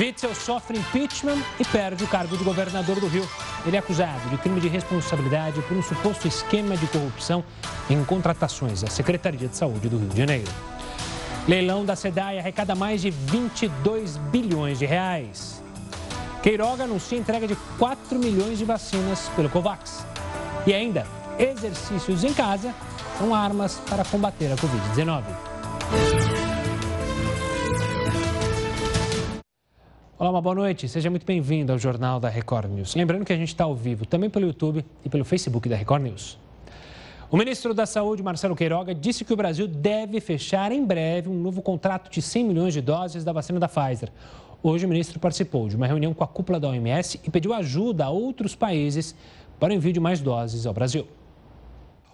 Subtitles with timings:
[0.00, 3.28] Witzel sofre impeachment e perde o cargo de governador do Rio.
[3.66, 7.44] Ele é acusado de crime de responsabilidade por um suposto esquema de corrupção
[7.90, 10.50] em contratações da Secretaria de Saúde do Rio de Janeiro.
[11.46, 15.62] Leilão da SEDAI arrecada mais de 22 bilhões de reais.
[16.42, 20.06] Queiroga anuncia entrega de 4 milhões de vacinas pelo COVAX.
[20.66, 21.06] E ainda,
[21.38, 22.74] exercícios em casa
[23.18, 25.49] são armas para combater a Covid-19.
[30.20, 30.86] Olá, uma boa noite.
[30.86, 32.94] Seja muito bem-vindo ao Jornal da Record News.
[32.94, 36.02] Lembrando que a gente está ao vivo também pelo YouTube e pelo Facebook da Record
[36.02, 36.38] News.
[37.30, 41.40] O ministro da Saúde, Marcelo Queiroga, disse que o Brasil deve fechar em breve um
[41.40, 44.12] novo contrato de 100 milhões de doses da vacina da Pfizer.
[44.62, 48.04] Hoje, o ministro participou de uma reunião com a cúpula da OMS e pediu ajuda
[48.04, 49.14] a outros países
[49.58, 51.08] para o envio de mais doses ao Brasil.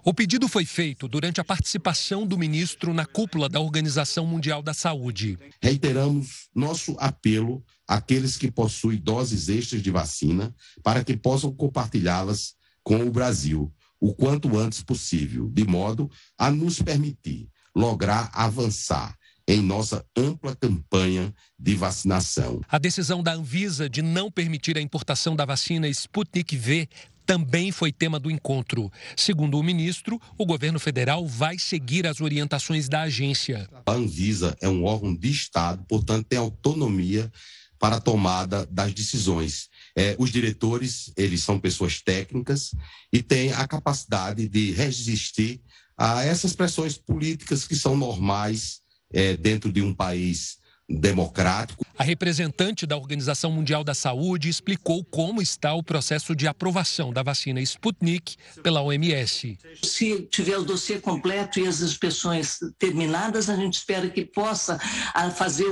[0.05, 4.73] O pedido foi feito durante a participação do ministro na cúpula da Organização Mundial da
[4.73, 5.37] Saúde.
[5.61, 13.05] Reiteramos nosso apelo àqueles que possuem doses extras de vacina para que possam compartilhá-las com
[13.05, 19.17] o Brasil o quanto antes possível, de modo a nos permitir lograr avançar
[19.49, 22.61] em nossa ampla campanha de vacinação.
[22.69, 26.89] A decisão da Anvisa de não permitir a importação da vacina Sputnik V
[27.25, 28.91] também foi tema do encontro.
[29.17, 33.69] Segundo o ministro, o governo federal vai seguir as orientações da agência.
[33.85, 37.31] A Anvisa é um órgão de Estado, portanto, tem autonomia
[37.79, 39.69] para a tomada das decisões.
[39.97, 42.75] É, os diretores, eles são pessoas técnicas
[43.13, 45.61] e têm a capacidade de resistir
[45.97, 48.81] a essas pressões políticas que são normais
[49.13, 51.85] é, dentro de um país democrático.
[51.99, 57.23] A representante da Organização Mundial da Saúde explicou como está o processo de aprovação da
[57.23, 59.59] vacina Sputnik pela OMS.
[59.83, 64.79] Se tiver o dossiê completo e as inspeções terminadas, a gente espera que possa
[65.15, 65.67] ah, fazer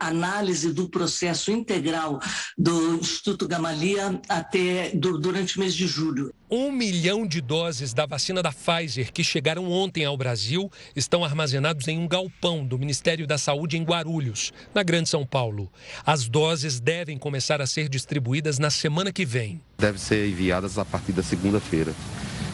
[0.00, 2.18] a análise do processo integral
[2.56, 6.34] do Instituto Gamaleya até durante o mês de julho.
[6.48, 11.88] Um milhão de doses da vacina da Pfizer que chegaram ontem ao Brasil estão armazenados
[11.88, 15.68] em um galpão do Ministério da Saúde em Guarulhos, na Grande São Paulo.
[16.04, 19.60] As doses devem começar a ser distribuídas na semana que vem.
[19.76, 21.92] Devem ser enviadas a partir da segunda-feira,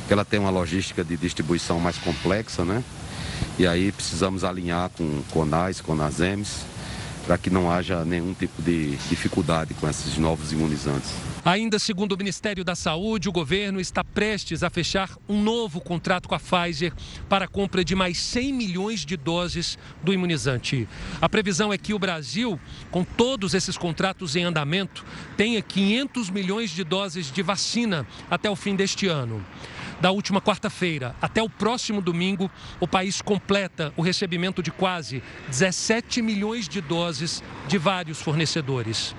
[0.09, 2.83] ela tem uma logística de distribuição mais complexa, né?
[3.59, 6.65] E aí precisamos alinhar com CONAS, CONASEMS,
[7.27, 11.13] para que não haja nenhum tipo de dificuldade com esses novos imunizantes.
[11.45, 16.29] Ainda segundo o Ministério da Saúde, o governo está prestes a fechar um novo contrato
[16.29, 16.93] com a Pfizer
[17.29, 20.89] para a compra de mais 100 milhões de doses do imunizante.
[21.21, 22.61] A previsão é que o Brasil,
[22.93, 25.05] com todos esses contratos em andamento,
[25.37, 29.45] tenha 500 milhões de doses de vacina até o fim deste ano.
[30.01, 32.49] Da última quarta-feira até o próximo domingo,
[32.79, 39.13] o país completa o recebimento de quase 17 milhões de doses de vários fornecedores.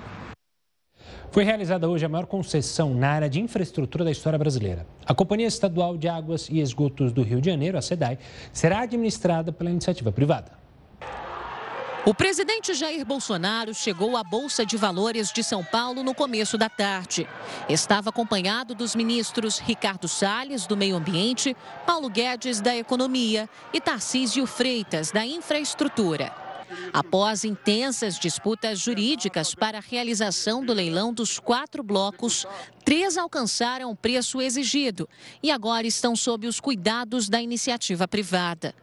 [1.34, 4.86] Foi realizada hoje a maior concessão na área de infraestrutura da história brasileira.
[5.04, 8.20] A Companhia Estadual de Águas e Esgotos do Rio de Janeiro, a SEDAI,
[8.52, 10.52] será administrada pela iniciativa privada.
[12.06, 16.70] O presidente Jair Bolsonaro chegou à Bolsa de Valores de São Paulo no começo da
[16.70, 17.28] tarde.
[17.68, 21.58] Estava acompanhado dos ministros Ricardo Salles, do Meio Ambiente,
[21.88, 26.43] Paulo Guedes, da Economia e Tarcísio Freitas, da Infraestrutura.
[26.92, 32.46] Após intensas disputas jurídicas para a realização do leilão dos quatro blocos,
[32.86, 35.08] três alcançaram o preço exigido
[35.42, 38.76] e agora estão sob os cuidados da iniciativa privada.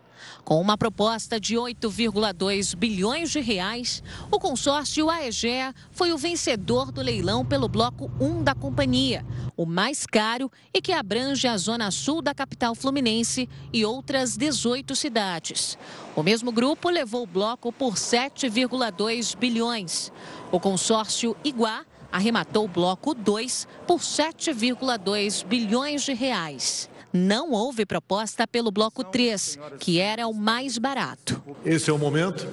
[0.45, 7.01] Com uma proposta de 8,2 bilhões de reais, o consórcio AEGEA foi o vencedor do
[7.01, 9.25] leilão pelo bloco 1 da companhia,
[9.57, 14.95] o mais caro e que abrange a zona sul da capital fluminense e outras 18
[14.97, 15.79] cidades.
[16.17, 20.13] O mesmo grupo levou o bloco por 7,2 bilhões.
[20.51, 28.47] O consórcio Iguá arrematou o bloco 2 por 7,2 bilhões de reais não houve proposta
[28.47, 31.43] pelo bloco 3, que era o mais barato.
[31.65, 32.47] Esse é o momento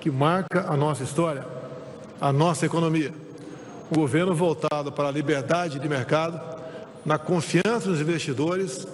[0.00, 1.46] que marca a nossa história,
[2.20, 3.12] a nossa economia.
[3.90, 6.40] O governo voltado para a liberdade de mercado,
[7.04, 8.86] na confiança dos investidores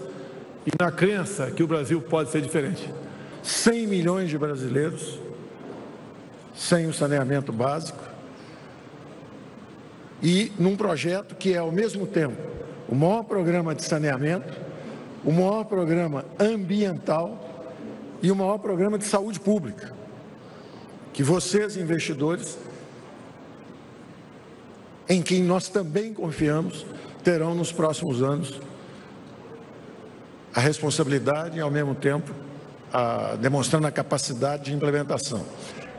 [0.67, 2.93] e na crença que o Brasil pode ser diferente.
[3.43, 5.19] 100 milhões de brasileiros
[6.55, 8.11] sem o saneamento básico
[10.23, 12.37] e num projeto que é, ao mesmo tempo,
[12.89, 14.70] o maior programa de saneamento
[15.25, 17.39] o maior programa ambiental
[18.23, 19.93] e o maior programa de saúde pública,
[21.13, 22.59] que vocês, investidores,
[25.09, 26.87] em quem nós também confiamos,
[27.25, 28.61] terão nos próximos anos
[30.55, 32.33] a responsabilidade e, ao mesmo tempo,
[32.93, 35.45] a, demonstrando a capacidade de implementação.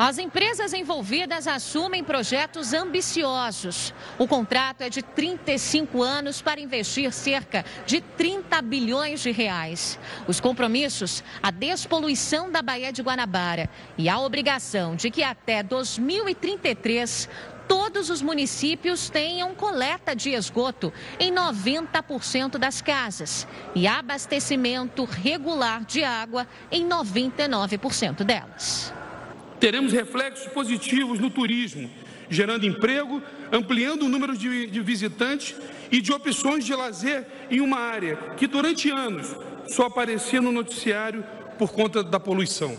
[0.03, 3.93] As empresas envolvidas assumem projetos ambiciosos.
[4.17, 9.99] O contrato é de 35 anos para investir cerca de 30 bilhões de reais.
[10.27, 17.29] Os compromissos, a despoluição da Baía de Guanabara e a obrigação de que até 2033
[17.67, 26.03] todos os municípios tenham coleta de esgoto em 90% das casas e abastecimento regular de
[26.03, 28.99] água em 99% delas.
[29.61, 31.87] Teremos reflexos positivos no turismo,
[32.27, 33.21] gerando emprego,
[33.51, 35.55] ampliando o número de, de visitantes
[35.91, 39.35] e de opções de lazer em uma área que durante anos
[39.67, 41.23] só aparecia no noticiário
[41.59, 42.75] por conta da poluição.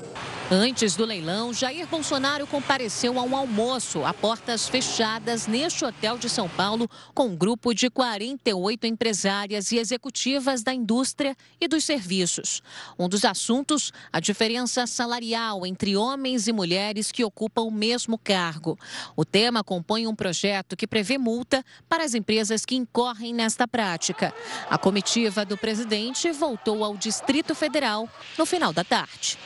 [0.50, 6.28] Antes do leilão, Jair Bolsonaro compareceu a um almoço a portas fechadas neste hotel de
[6.28, 12.62] São Paulo com um grupo de 48 empresárias e executivas da indústria e dos serviços.
[12.98, 18.78] Um dos assuntos, a diferença salarial entre homens e mulheres que ocupam o mesmo cargo.
[19.16, 24.34] O tema compõe um projeto que prevê multa para as empresas que incorrem nesta prática.
[24.68, 28.06] A comitiva do presidente voltou ao Distrito Federal
[28.36, 29.38] no final da tarde.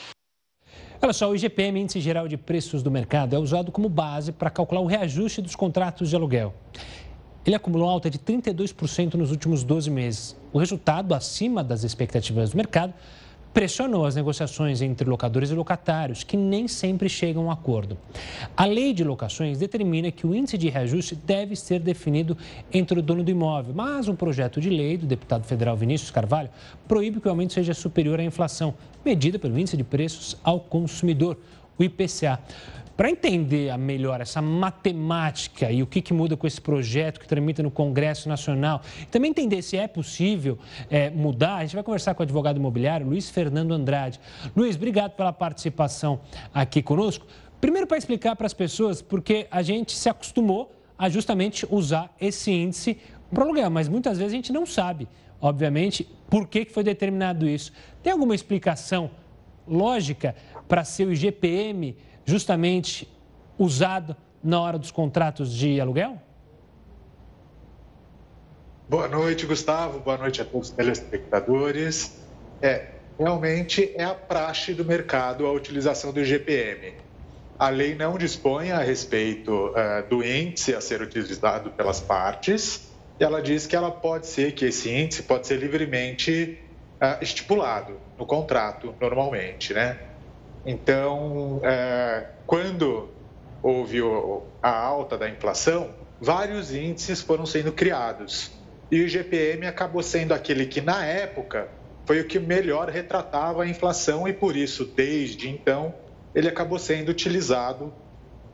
[1.01, 4.49] Olha só, o IGPM, Índice Geral de Preços do Mercado, é usado como base para
[4.49, 6.55] calcular o reajuste dos contratos de aluguel.
[7.45, 10.37] Ele acumulou alta de 32% nos últimos 12 meses.
[10.53, 12.95] O resultado, acima das expectativas do mercado,
[13.57, 17.97] pressionou as negociações entre locadores e locatários, que nem sempre chegam a um acordo.
[18.55, 22.37] A lei de locações determina que o índice de reajuste deve ser definido
[22.71, 26.51] entre o dono do imóvel, mas um projeto de lei do deputado federal Vinícius Carvalho
[26.87, 31.39] proíbe que o aumento seja superior à inflação, medida pelo índice de preços ao consumidor,
[31.79, 32.39] o IPCA.
[32.97, 37.63] Para entender melhor essa matemática e o que, que, muda com esse projeto que tramita
[37.63, 40.59] no Congresso Nacional, e também entender se é possível
[40.91, 44.19] é, mudar, a gente vai conversar com o advogado imobiliário Luiz Fernando Andrade.
[44.57, 46.21] Luiz, obrigado pela participação
[46.55, 47.27] aqui conosco.
[47.61, 52.51] Primeiro, para explicar para as pessoas, porque a gente se acostumou a justamente usar esse
[52.51, 52.97] índice
[53.31, 55.07] para aluguel, mas muitas vezes a gente não sabe,
[55.39, 57.73] obviamente, por que, que foi determinado isso.
[58.03, 59.11] Tem alguma explicação
[59.69, 60.35] lógica
[60.67, 61.97] para ser o IGPM
[62.27, 63.09] justamente
[63.57, 66.21] usado na hora dos contratos de aluguel?
[68.89, 70.01] Boa noite, Gustavo.
[70.01, 72.21] Boa noite a todos os telespectadores.
[72.61, 72.89] É,
[73.19, 76.95] realmente é a praxe do mercado a utilização do IGPM.
[77.59, 82.93] A lei não dispõe a respeito uh, do índice a ser utilizado pelas partes.
[83.19, 86.59] Ela diz que ela pode ser que esse índice pode ser livremente
[87.01, 89.99] uh, estipulado no contrato normalmente, né?
[90.67, 93.09] Então, é, quando
[93.63, 94.01] houve
[94.61, 95.91] a alta da inflação,
[96.21, 98.51] vários índices foram sendo criados.
[98.91, 101.69] E o IGPM acabou sendo aquele que, na época,
[102.05, 105.95] foi o que melhor retratava a inflação e, por isso, desde então,
[106.35, 107.93] ele acabou sendo utilizado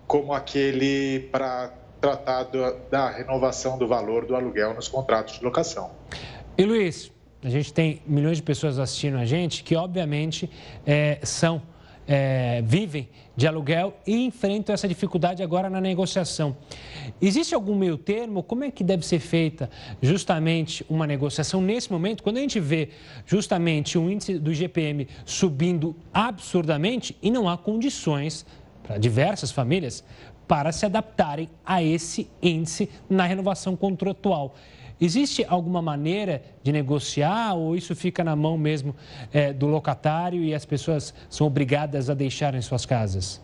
[0.07, 2.49] como aquele para tratar
[2.91, 5.91] da renovação do valor do aluguel nos contratos de locação.
[6.59, 7.11] E Luiz,
[7.43, 10.51] a gente tem milhões de pessoas assistindo a gente que, obviamente,
[10.87, 11.63] é, são
[12.15, 16.55] é, vivem de aluguel e enfrentam essa dificuldade agora na negociação.
[17.23, 18.43] Existe algum meio termo?
[18.43, 19.71] Como é que deve ser feita
[20.03, 22.91] justamente uma negociação nesse momento, quando a gente vê
[23.25, 28.45] justamente o índice do GPM subindo absurdamente e não há condições
[28.83, 30.05] para diversas famílias
[30.47, 34.55] para se adaptarem a esse índice na renovação contratual.
[35.05, 38.95] Existe alguma maneira de negociar ou isso fica na mão mesmo
[39.33, 43.43] é, do locatário e as pessoas são obrigadas a deixarem suas casas?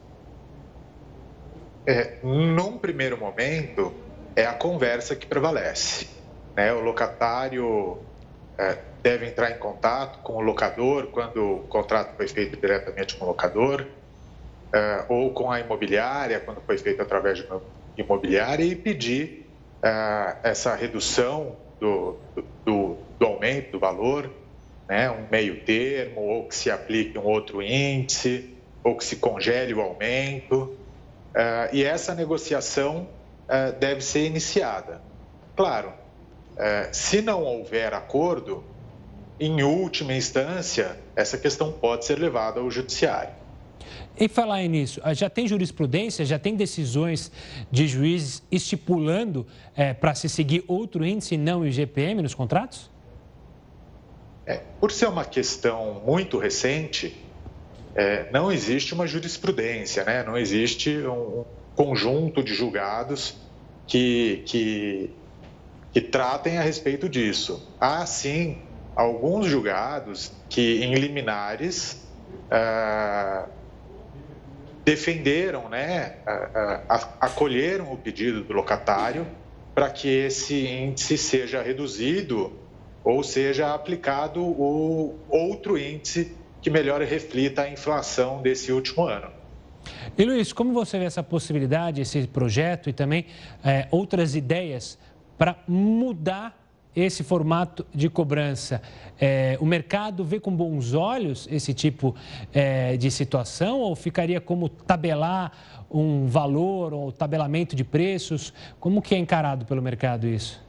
[1.84, 3.92] É, num primeiro momento,
[4.36, 6.06] é a conversa que prevalece.
[6.54, 6.72] Né?
[6.72, 7.98] O locatário
[8.56, 13.24] é, deve entrar em contato com o locador quando o contrato foi feito diretamente com
[13.24, 13.84] o locador,
[14.72, 17.60] é, ou com a imobiliária quando foi feito através de uma
[17.96, 19.47] imobiliária e pedir
[20.42, 22.16] essa redução do,
[22.64, 24.30] do, do, aumento do valor,
[24.88, 29.74] né, um meio termo, ou que se aplique um outro índice, ou que se congele
[29.74, 30.76] o aumento.
[31.34, 33.08] É, e essa negociação
[33.46, 35.00] é, deve ser iniciada.
[35.56, 35.92] Claro,
[36.92, 38.64] se não houver acordo,
[39.38, 43.37] em última instância, essa questão pode ser levada ao judiciário.
[44.20, 47.30] Em falar nisso, ah, já tem jurisprudência, já tem decisões
[47.70, 49.46] de juízes estipulando
[49.76, 52.90] é, para se seguir outro índice não o IGPM nos contratos?
[54.44, 57.16] É, por ser uma questão muito recente,
[57.94, 60.24] é, não existe uma jurisprudência, né?
[60.24, 61.44] não existe um
[61.76, 63.36] conjunto de julgados
[63.86, 65.10] que, que,
[65.92, 67.68] que tratem a respeito disso.
[67.78, 68.58] Há, sim,
[68.96, 72.04] alguns julgados que, em liminares,
[72.50, 73.46] ah,
[74.88, 76.14] defenderam, né,
[77.20, 79.26] acolheram o pedido do locatário
[79.74, 82.54] para que esse índice seja reduzido
[83.04, 89.30] ou seja aplicado o outro índice que melhor reflita a inflação desse último ano.
[90.16, 93.26] E Luiz, como você vê essa possibilidade, esse projeto e também
[93.62, 94.98] é, outras ideias
[95.36, 96.57] para mudar
[96.94, 98.82] esse formato de cobrança?
[99.20, 102.14] É, o mercado vê com bons olhos esse tipo
[102.52, 105.52] é, de situação ou ficaria como tabelar
[105.90, 108.52] um valor ou tabelamento de preços?
[108.78, 110.62] Como que é encarado pelo mercado isso?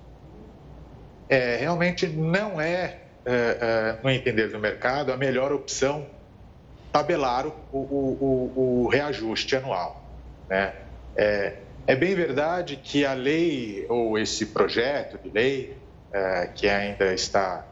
[1.27, 6.05] É, realmente não é, é, é no entender do mercado, a melhor opção
[6.91, 10.03] tabelar o, o, o, o reajuste anual.
[10.49, 10.73] Né?
[11.15, 11.53] É,
[11.85, 15.77] é, bem verdade que a lei, ou esse projeto de lei,
[16.55, 17.65] que ainda está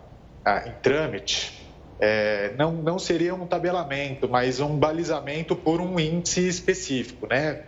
[0.45, 1.61] é, em trâmite,
[1.99, 7.27] é, não, não seria um tabelamento, mas um balizamento por um índice específico.
[7.27, 7.63] Né?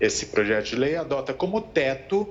[0.00, 2.28] Esse projeto de lei adota como teto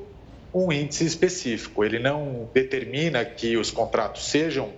[0.53, 1.83] um índice específico.
[1.83, 4.71] Ele não determina que os contratos sejam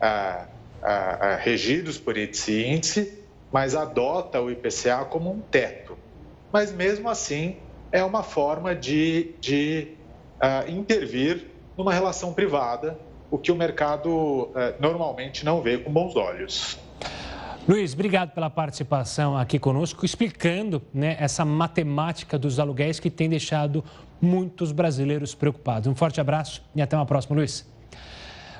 [0.00, 0.46] ah,
[0.82, 3.18] ah, ah, regidos por esse índice,
[3.52, 5.98] mas adota o IPCA como um teto.
[6.52, 7.56] Mas mesmo assim,
[7.90, 9.88] é uma forma de, de
[10.40, 12.98] ah, intervir numa relação privada,
[13.30, 16.78] o que o mercado ah, normalmente não vê com bons olhos.
[17.66, 23.82] Luiz, obrigado pela participação aqui conosco, explicando né, essa matemática dos aluguéis que tem deixado
[24.20, 25.88] muitos brasileiros preocupados.
[25.88, 27.66] Um forte abraço e até uma próxima, Luiz.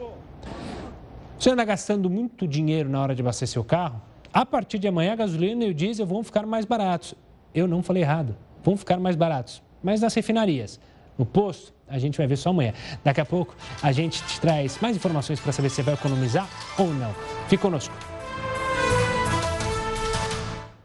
[1.40, 4.00] Você anda gastando muito dinheiro na hora de abastecer o carro?
[4.32, 7.16] A partir de amanhã, a gasolina e o diesel vão ficar mais baratos.
[7.54, 10.80] Eu não falei errado, vão ficar mais baratos mas nas refinarias.
[11.18, 12.74] No posto, a gente vai ver só amanhã.
[13.04, 16.48] Daqui a pouco, a gente te traz mais informações para saber se você vai economizar
[16.78, 17.14] ou não.
[17.48, 17.94] Fique conosco.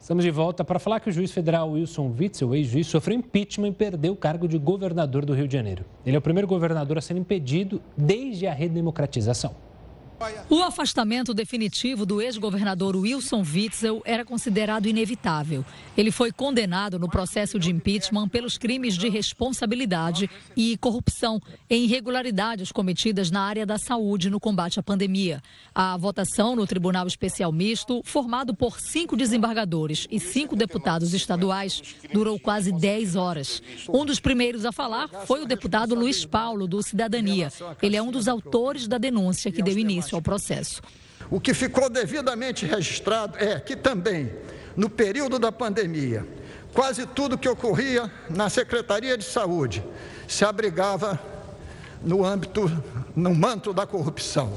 [0.07, 3.73] Estamos de volta para falar que o juiz federal Wilson Witzel, ex-juiz, sofreu impeachment e
[3.73, 5.85] perdeu o cargo de governador do Rio de Janeiro.
[6.05, 9.55] Ele é o primeiro governador a ser impedido desde a redemocratização.
[10.49, 15.65] O afastamento definitivo do ex-governador Wilson Witzel era considerado inevitável.
[15.97, 22.73] Ele foi condenado no processo de impeachment pelos crimes de responsabilidade e corrupção em irregularidades
[22.73, 25.43] cometidas na área da saúde no combate à pandemia.
[25.75, 31.83] A votação no Tribunal Especial Misto, formado por cinco desembargadores e cinco deputados estaduais,
[32.13, 33.63] durou quase 10 horas.
[33.89, 37.53] Um dos primeiros a falar foi o deputado Luiz Paulo, do Cidadania.
[37.83, 40.81] Ele é um dos autores da denúncia que deu início início ao processo.
[41.31, 44.33] O que ficou devidamente registrado é que também,
[44.77, 46.27] no período da pandemia,
[46.73, 49.83] quase tudo que ocorria na Secretaria de Saúde
[50.29, 51.19] se abrigava
[52.03, 52.71] no âmbito,
[53.15, 54.53] no manto da corrupção.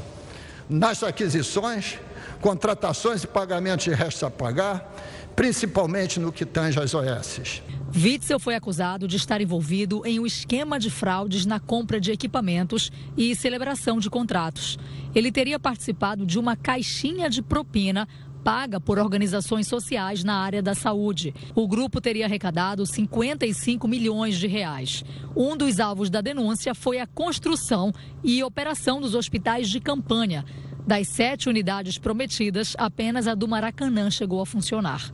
[0.70, 1.98] Nas aquisições,
[2.42, 4.94] contratações e pagamentos de restos a pagar,
[5.36, 7.64] principalmente no que tange às OS.
[7.96, 12.92] Witzel foi acusado de estar envolvido em um esquema de fraudes na compra de equipamentos
[13.18, 14.78] e celebração de contratos.
[15.14, 18.08] Ele teria participado de uma caixinha de propina
[18.44, 21.34] paga por organizações sociais na área da saúde.
[21.54, 25.04] O grupo teria arrecadado 55 milhões de reais.
[25.36, 27.94] Um dos alvos da denúncia foi a construção
[28.24, 30.46] e operação dos hospitais de campanha.
[30.90, 35.12] Das sete unidades prometidas, apenas a do Maracanã chegou a funcionar.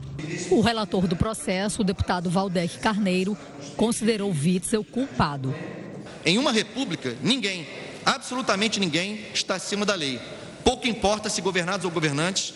[0.50, 3.36] O relator do processo, o deputado Valdec Carneiro,
[3.76, 5.54] considerou Witzel culpado.
[6.24, 7.66] Em uma república, ninguém,
[8.06, 10.18] absolutamente ninguém, está acima da lei.
[10.64, 12.54] Pouco importa se governados ou governantes,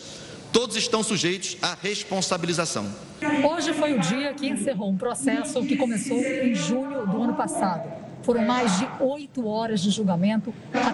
[0.51, 2.91] todos estão sujeitos à responsabilização.
[3.47, 7.87] Hoje foi o dia que encerrou um processo que começou em junho do ano passado.
[8.23, 10.51] Foram mais de oito horas de julgamento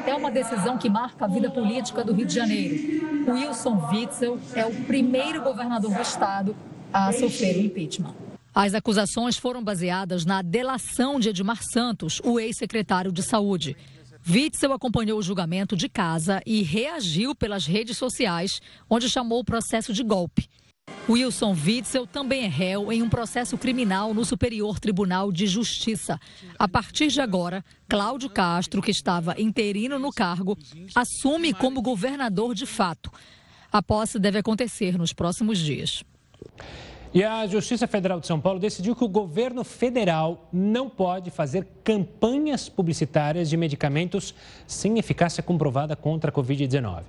[0.07, 3.27] até uma decisão que marca a vida política do Rio de Janeiro.
[3.27, 6.55] Wilson Witzel é o primeiro governador do estado
[6.93, 8.15] a sofrer o impeachment.
[8.55, 13.75] As acusações foram baseadas na delação de Edmar Santos, o ex-secretário de Saúde.
[14.25, 19.91] Witzel acompanhou o julgamento de casa e reagiu pelas redes sociais, onde chamou o processo
[19.91, 20.47] de golpe.
[21.09, 26.19] Wilson Witzel também é réu em um processo criminal no Superior Tribunal de Justiça.
[26.59, 30.57] A partir de agora, Cláudio Castro, que estava interino no cargo,
[30.93, 33.09] assume como governador de fato.
[33.71, 36.03] A posse deve acontecer nos próximos dias.
[37.13, 41.65] E a Justiça Federal de São Paulo decidiu que o governo federal não pode fazer
[41.83, 44.35] campanhas publicitárias de medicamentos
[44.67, 47.03] sem eficácia comprovada contra a Covid-19.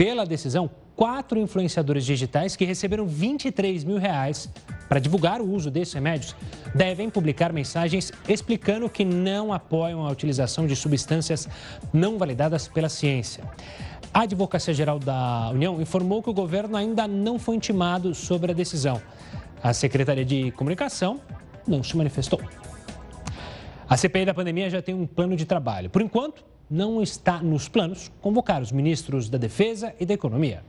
[0.00, 4.48] Pela decisão, quatro influenciadores digitais que receberam 23 mil reais
[4.88, 6.34] para divulgar o uso desses remédios
[6.74, 11.46] devem publicar mensagens explicando que não apoiam a utilização de substâncias
[11.92, 13.44] não validadas pela ciência.
[14.14, 18.54] A Advocacia Geral da União informou que o governo ainda não foi intimado sobre a
[18.54, 19.02] decisão.
[19.62, 21.20] A Secretaria de Comunicação
[21.68, 22.40] não se manifestou.
[23.86, 25.90] A CPI da pandemia já tem um plano de trabalho.
[25.90, 30.62] Por enquanto, não está nos planos convocar os ministros da Defesa e da Economia.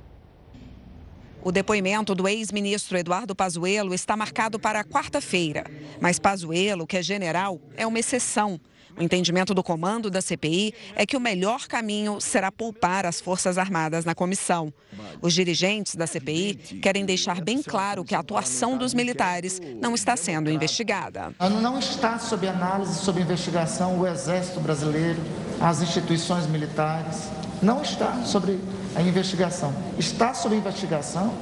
[1.44, 5.66] O depoimento do ex-ministro Eduardo Pazuello está marcado para quarta-feira.
[6.00, 8.60] Mas Pazuello, que é general, é uma exceção.
[8.98, 13.58] O entendimento do comando da CPI é que o melhor caminho será poupar as Forças
[13.58, 14.74] Armadas na comissão.
[15.22, 20.16] Os dirigentes da CPI querem deixar bem claro que a atuação dos militares não está
[20.16, 21.34] sendo investigada.
[21.62, 25.22] Não está sob análise, sob investigação o Exército Brasileiro,
[25.60, 27.30] as instituições militares.
[27.62, 28.60] Não está sobre
[28.96, 29.74] a investigação.
[29.98, 31.34] Está sob investigação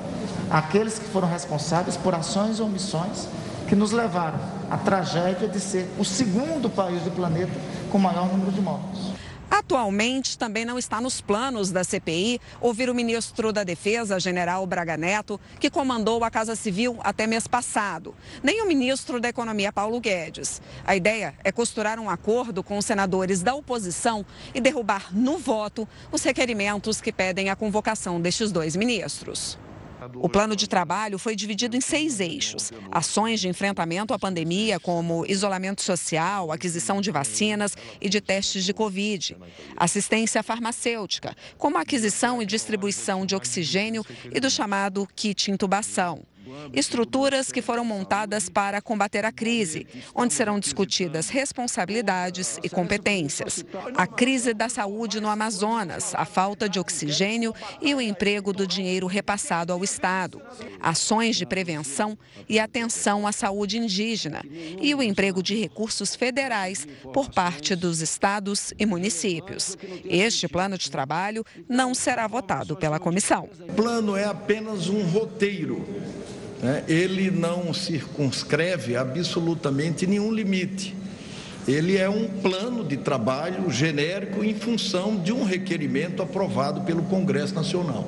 [0.50, 3.27] aqueles que foram responsáveis por ações ou omissões
[3.70, 7.54] que nos levaram à tragédia de ser o segundo país do planeta
[7.92, 9.14] com maior número de mortos.
[9.52, 14.96] Atualmente, também não está nos planos da CPI ouvir o ministro da Defesa, general Braga
[14.96, 20.00] Neto, que comandou a Casa Civil até mês passado, nem o ministro da Economia, Paulo
[20.00, 20.62] Guedes.
[20.86, 25.88] A ideia é costurar um acordo com os senadores da oposição e derrubar no voto
[26.12, 29.58] os requerimentos que pedem a convocação destes dois ministros.
[30.16, 35.25] O plano de trabalho foi dividido em seis eixos: ações de enfrentamento à pandemia, como
[35.25, 39.38] isolamento social, aquisição de vacinas e de testes de Covid,
[39.75, 46.24] assistência farmacêutica, como aquisição e distribuição de oxigênio e do chamado kit intubação
[46.74, 53.64] estruturas que foram montadas para combater a crise, onde serão discutidas responsabilidades e competências.
[53.96, 59.07] A crise da saúde no Amazonas, a falta de oxigênio e o emprego do dinheiro
[59.07, 60.42] repassado ao Estado,
[60.79, 64.44] ações de prevenção e atenção à saúde indígena
[64.81, 69.77] e o emprego de recursos federais por parte dos estados e municípios.
[70.05, 73.50] Este plano de trabalho não será votado pela comissão.
[73.62, 75.85] O plano é apenas um roteiro
[76.61, 80.95] né, ele não circunscreve absolutamente nenhum limite.
[81.67, 87.53] Ele é um plano de trabalho genérico em função de um requerimento aprovado pelo Congresso
[87.53, 88.07] Nacional.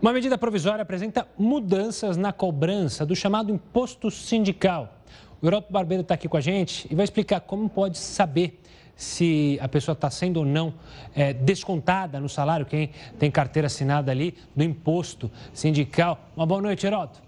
[0.00, 5.00] Uma medida provisória apresenta mudanças na cobrança do chamado imposto sindical.
[5.40, 8.60] O Euroto Barbeiro está aqui com a gente e vai explicar como pode saber
[8.96, 10.72] se a pessoa está sendo ou não
[11.14, 16.30] é, descontada no salário, quem tem carteira assinada ali, do imposto sindical.
[16.34, 17.20] Uma boa noite, Heroto.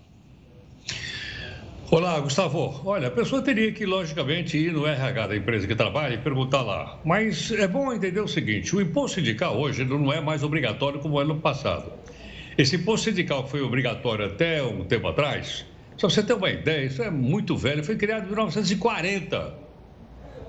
[1.91, 2.83] Olá, Gustavo.
[2.85, 6.63] Olha, a pessoa teria que, logicamente, ir no RH da empresa que trabalha e perguntar
[6.63, 6.99] lá.
[7.05, 11.19] Mas é bom entender o seguinte: o imposto sindical hoje não é mais obrigatório como
[11.19, 11.93] era no passado.
[12.59, 15.65] Esse imposto sindical que foi obrigatório até um tempo atrás,
[15.97, 19.68] só você ter uma ideia, isso é muito velho, foi criado em 1940.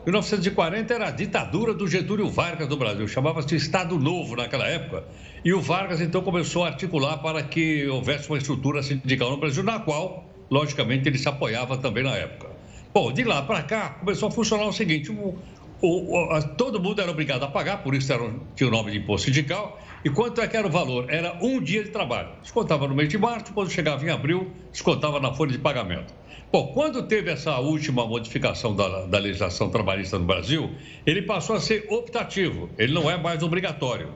[0.05, 5.03] 1940 era a ditadura do Getúlio Vargas do Brasil, chamava-se Estado Novo naquela época.
[5.43, 9.61] E o Vargas então começou a articular para que houvesse uma estrutura sindical no Brasil,
[9.61, 12.49] na qual, logicamente, ele se apoiava também na época.
[12.93, 15.37] Bom, de lá para cá começou a funcionar o seguinte: o,
[15.81, 18.99] o, a, todo mundo era obrigado a pagar, por isso era, tinha o nome de
[18.99, 19.79] imposto sindical.
[20.03, 21.05] E quanto é que era o valor?
[21.09, 22.29] Era um dia de trabalho.
[22.41, 26.13] Descontava no mês de março, quando chegava em abril, descontava na folha de pagamento.
[26.51, 30.71] Bom, quando teve essa última modificação da, da legislação trabalhista no Brasil,
[31.05, 34.15] ele passou a ser optativo, ele não é mais obrigatório.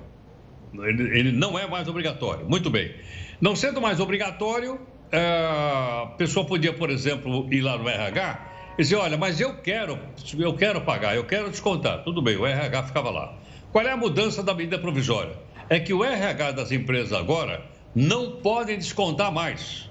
[0.73, 2.49] Ele, ele não é mais obrigatório.
[2.49, 2.91] Muito bem.
[3.39, 4.79] Não sendo mais obrigatório,
[5.11, 9.55] é, a pessoa podia, por exemplo, ir lá no RH e dizer, olha, mas eu
[9.57, 9.99] quero,
[10.39, 12.03] eu quero pagar, eu quero descontar.
[12.03, 13.37] Tudo bem, o RH ficava lá.
[13.71, 15.37] Qual é a mudança da medida provisória?
[15.69, 19.87] É que o RH das empresas agora não podem descontar mais.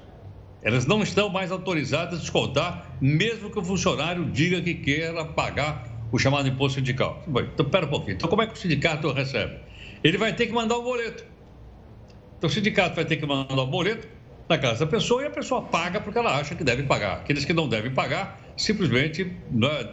[0.63, 5.89] Elas não estão mais autorizadas a descontar, mesmo que o funcionário diga que queira pagar
[6.13, 7.23] o chamado imposto sindical.
[7.27, 8.15] Bom, então, pera um pouquinho.
[8.15, 9.59] Então, como é que o sindicato recebe?
[10.05, 11.25] Ele vai ter que mandar o boleto.
[12.39, 14.07] Então, o sindicato vai ter que mandar o boleto
[14.49, 17.19] na casa da pessoa e a pessoa paga porque ela acha que deve pagar.
[17.19, 19.89] Aqueles que não devem pagar, simplesmente né,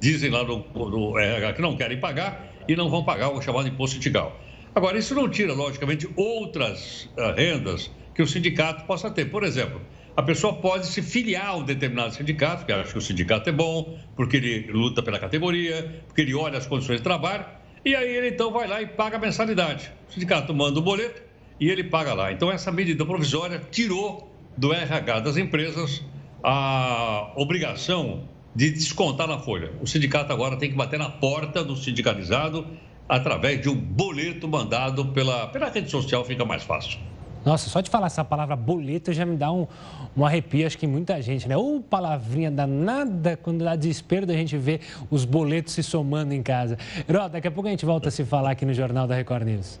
[0.00, 3.68] dizem lá no, no RH que não querem pagar e não vão pagar o chamado
[3.68, 4.40] imposto sindical.
[4.74, 9.30] Agora, isso não tira, logicamente, outras uh, rendas que o sindicato possa ter.
[9.30, 9.80] Por exemplo,
[10.16, 13.52] a pessoa pode se filiar a um determinado sindicato, porque acha que o sindicato é
[13.52, 17.44] bom, porque ele luta pela categoria, porque ele olha as condições de trabalho,
[17.84, 19.92] e aí ele então vai lá e paga a mensalidade.
[20.08, 21.22] O sindicato manda o boleto
[21.60, 22.32] e ele paga lá.
[22.32, 26.02] Então, essa medida provisória tirou do RH das empresas
[26.42, 29.72] a obrigação de descontar na folha.
[29.82, 32.66] O sindicato agora tem que bater na porta do sindicalizado
[33.06, 36.98] através de um boleto mandado pela, pela rede social, fica mais fácil.
[37.46, 39.68] Nossa, só de falar essa palavra boleto já me dá um,
[40.16, 41.56] um arrepio, acho que muita gente, né?
[41.56, 44.80] Ou palavrinha danada quando dá desespero da gente ver
[45.12, 46.76] os boletos se somando em casa.
[47.08, 49.46] Herói, daqui a pouco a gente volta a se falar aqui no Jornal da Record
[49.46, 49.80] News.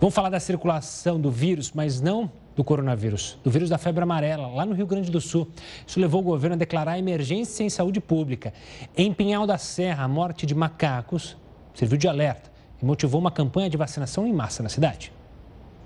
[0.00, 4.48] Vamos falar da circulação do vírus, mas não do coronavírus, do vírus da febre amarela,
[4.48, 5.46] lá no Rio Grande do Sul.
[5.86, 8.52] Isso levou o governo a declarar emergência em saúde pública.
[8.96, 11.36] Em Pinhal da Serra, a morte de macacos
[11.72, 12.50] serviu de alerta
[12.82, 15.12] e motivou uma campanha de vacinação em massa na cidade.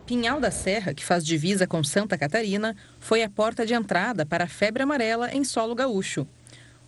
[0.07, 4.45] Pinhal da Serra, que faz divisa com Santa Catarina, foi a porta de entrada para
[4.45, 6.27] a febre amarela em solo gaúcho.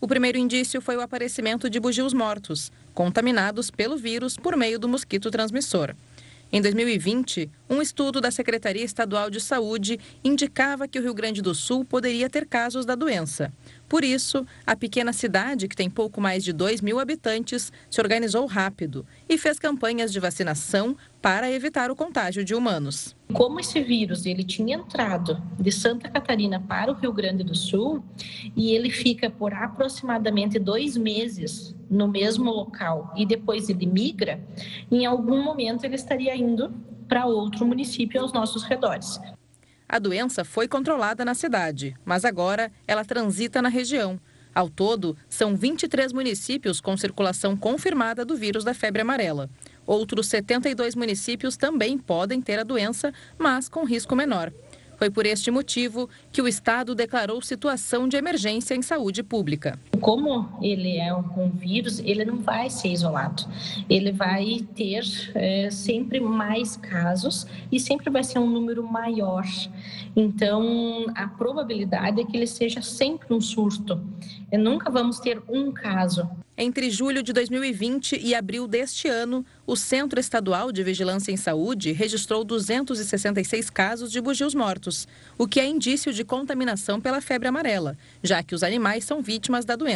[0.00, 4.88] O primeiro indício foi o aparecimento de bugios mortos, contaminados pelo vírus por meio do
[4.88, 5.94] mosquito transmissor.
[6.52, 11.54] Em 2020, um estudo da Secretaria Estadual de Saúde indicava que o Rio Grande do
[11.54, 13.52] Sul poderia ter casos da doença.
[13.94, 18.44] Por isso, a pequena cidade, que tem pouco mais de 2 mil habitantes, se organizou
[18.44, 23.14] rápido e fez campanhas de vacinação para evitar o contágio de humanos.
[23.32, 28.02] Como esse vírus ele tinha entrado de Santa Catarina para o Rio Grande do Sul
[28.56, 34.42] e ele fica por aproximadamente dois meses no mesmo local e depois ele migra,
[34.90, 36.74] em algum momento ele estaria indo
[37.06, 39.20] para outro município aos nossos redores.
[39.88, 44.18] A doença foi controlada na cidade, mas agora ela transita na região.
[44.54, 49.50] Ao todo, são 23 municípios com circulação confirmada do vírus da febre amarela.
[49.86, 54.52] Outros 72 municípios também podem ter a doença, mas com risco menor.
[54.96, 59.78] Foi por este motivo que o Estado declarou situação de emergência em saúde pública.
[60.04, 63.44] Como ele é um vírus, ele não vai ser isolado.
[63.88, 65.02] Ele vai ter
[65.34, 69.46] é, sempre mais casos e sempre vai ser um número maior.
[70.14, 73.98] Então, a probabilidade é que ele seja sempre um surto.
[74.52, 76.28] E nunca vamos ter um caso.
[76.56, 81.90] Entre julho de 2020 e abril deste ano, o Centro Estadual de Vigilância em Saúde
[81.90, 87.98] registrou 266 casos de bugios mortos, o que é indício de contaminação pela febre amarela,
[88.22, 89.93] já que os animais são vítimas da doença.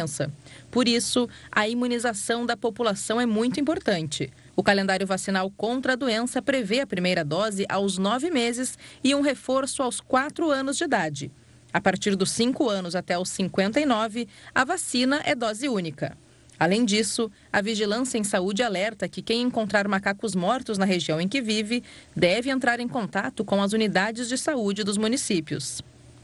[0.71, 4.31] Por isso, a imunização da população é muito importante.
[4.55, 9.21] O calendário vacinal contra a doença prevê a primeira dose aos nove meses e um
[9.21, 11.31] reforço aos quatro anos de idade.
[11.71, 16.17] A partir dos cinco anos até os 59, a vacina é dose única.
[16.59, 21.27] Além disso, a Vigilância em Saúde alerta que quem encontrar macacos mortos na região em
[21.27, 21.83] que vive
[22.13, 25.81] deve entrar em contato com as unidades de saúde dos municípios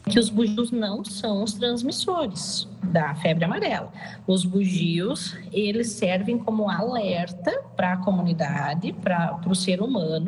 [0.09, 3.91] que os bugios não são os transmissores da febre amarela.
[4.27, 10.27] Os bugios, eles servem como alerta para a comunidade, para o ser humano,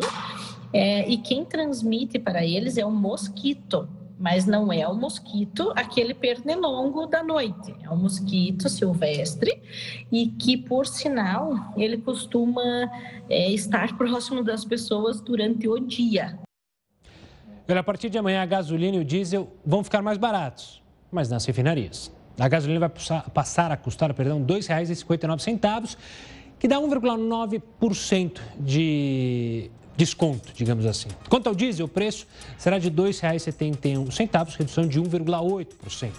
[0.74, 3.88] é, e quem transmite para eles é o mosquito
[4.20, 9.62] mas não é o mosquito aquele pernilongo da noite, é um mosquito silvestre
[10.12, 12.90] e que, por sinal, ele costuma
[13.30, 16.40] é, estar próximo das pessoas durante o dia.
[17.76, 21.46] A partir de amanhã a gasolina e o diesel vão ficar mais baratos, mas nas
[21.46, 22.12] refinarias.
[22.40, 22.92] A gasolina vai
[23.34, 25.98] passar a custar, perdão, R$ 2,59,
[26.60, 31.10] que dá 1,9% de desconto, digamos assim.
[31.28, 32.28] Quanto ao diesel, o preço
[32.58, 36.12] será de R$ 2,71, redução de 1,8%.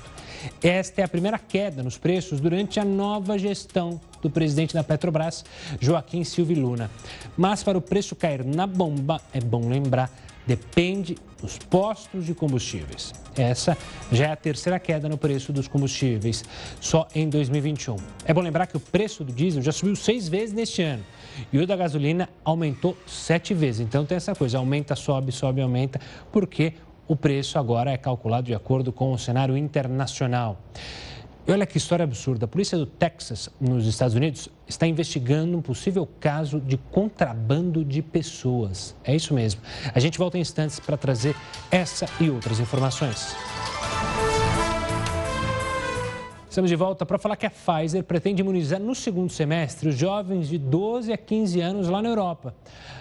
[0.62, 5.44] Esta é a primeira queda nos preços durante a nova gestão do presidente da Petrobras,
[5.80, 6.90] Joaquim Silva Luna.
[7.36, 10.10] Mas para o preço cair na bomba, é bom lembrar
[10.48, 13.12] depende dos postos de combustíveis.
[13.36, 13.76] Essa
[14.10, 16.42] já é a terceira queda no preço dos combustíveis,
[16.80, 17.96] só em 2021.
[18.24, 21.04] É bom lembrar que o preço do diesel já subiu seis vezes neste ano
[21.52, 23.82] e o da gasolina aumentou sete vezes.
[23.82, 26.00] Então tem essa coisa, aumenta, sobe, sobe, aumenta,
[26.32, 26.72] porque
[27.06, 30.58] o preço agora é calculado de acordo com o cenário internacional.
[31.50, 32.44] Olha que história absurda.
[32.44, 38.02] A polícia do Texas, nos Estados Unidos, está investigando um possível caso de contrabando de
[38.02, 38.94] pessoas.
[39.02, 39.62] É isso mesmo.
[39.94, 41.34] A gente volta em instantes para trazer
[41.70, 43.34] essa e outras informações.
[46.50, 50.48] Estamos de volta para falar que a Pfizer pretende imunizar no segundo semestre os jovens
[50.48, 52.54] de 12 a 15 anos lá na Europa.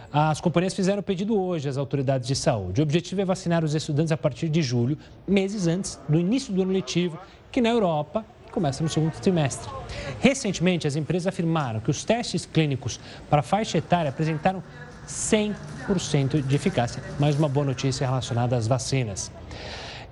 [0.10, 2.80] As companhias fizeram o pedido hoje às autoridades de saúde.
[2.80, 6.62] O objetivo é vacinar os estudantes a partir de julho, meses antes do início do
[6.62, 7.20] ano letivo,
[7.52, 8.26] que na Europa
[8.58, 9.72] começa no segundo trimestre.
[10.20, 14.64] Recentemente, as empresas afirmaram que os testes clínicos para faixa etária apresentaram
[15.08, 17.04] 100% de eficácia.
[17.20, 19.32] Mais uma boa notícia relacionada às vacinas.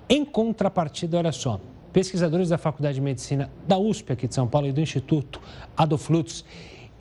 [0.08, 1.60] Em contrapartida, olha só,
[1.92, 5.40] pesquisadores da Faculdade de Medicina da USP aqui de São Paulo e do Instituto
[5.76, 6.44] Adolf Lutz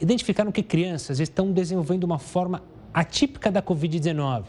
[0.01, 4.45] identificaram que crianças estão desenvolvendo uma forma atípica da Covid-19.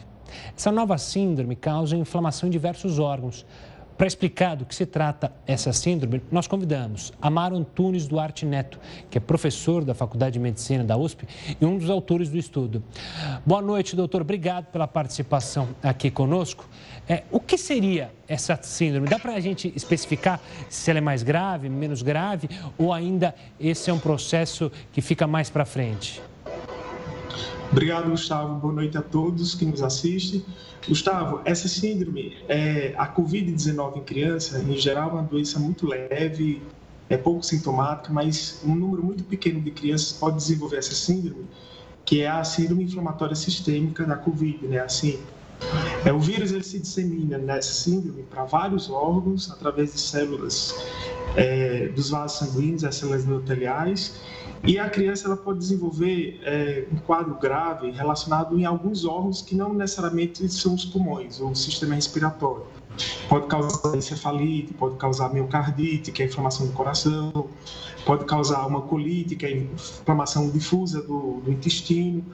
[0.57, 3.45] Essa nova síndrome causa inflamação em diversos órgãos.
[3.97, 8.79] Para explicar do que se trata essa síndrome, nós convidamos Amaro Antunes Duarte Neto,
[9.11, 11.27] que é professor da Faculdade de Medicina da USP
[11.59, 12.83] e um dos autores do estudo.
[13.45, 14.21] Boa noite, doutor.
[14.21, 16.69] Obrigado pela participação aqui conosco.
[17.09, 19.09] É, o que seria essa síndrome?
[19.09, 23.89] Dá para a gente especificar se ela é mais grave, menos grave, ou ainda esse
[23.89, 26.21] é um processo que fica mais para frente?
[27.71, 28.55] Obrigado, Gustavo.
[28.55, 30.45] Boa noite a todos que nos assistem.
[30.89, 36.63] Gustavo, essa síndrome, é, a Covid-19 em criança, em geral, é uma doença muito leve,
[37.11, 41.45] é pouco sintomática, mas um número muito pequeno de crianças pode desenvolver essa síndrome,
[42.05, 44.79] que é a síndrome inflamatória sistêmica da Covid, né?
[44.79, 45.19] Assim,
[46.05, 50.75] é, o vírus ele se dissemina nessa síndrome para vários órgãos através de células
[51.35, 54.21] é, dos vasos sanguíneos, as células endoteliais,
[54.67, 59.55] e a criança ela pode desenvolver é, um quadro grave relacionado em alguns órgãos que
[59.55, 62.65] não necessariamente são os pulmões ou o sistema respiratório.
[63.29, 67.49] Pode causar encefalite, pode causar miocardite, que é inflamação do coração,
[68.05, 72.25] pode causar uma colite, que é inflamação difusa do, do intestino.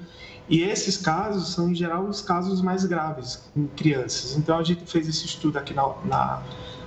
[0.49, 4.37] E esses casos são, em geral, os casos mais graves em crianças.
[4.37, 6.43] Então, a gente fez esse estudo aqui na, na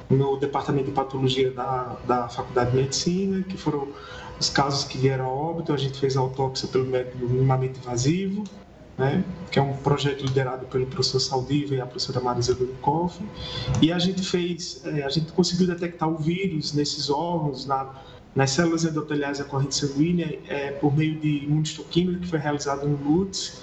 [0.10, 3.88] no departamento de patologia da, da Faculdade de Medicina, que foram
[4.39, 8.43] os casos que vieram a óbito, a gente fez autópsia pelo método minimamente invasivo,
[8.98, 13.21] né, que é um projeto liderado pelo professor Saldiva e a professora Marisa Dudikoff,
[13.82, 17.93] e a gente fez, é, a gente conseguiu detectar o vírus nesses órgãos, na,
[18.34, 22.98] nas células endoteliais da corrente sanguínea, é, por meio de imunistoquímica que foi realizado no
[22.98, 23.62] LUTS,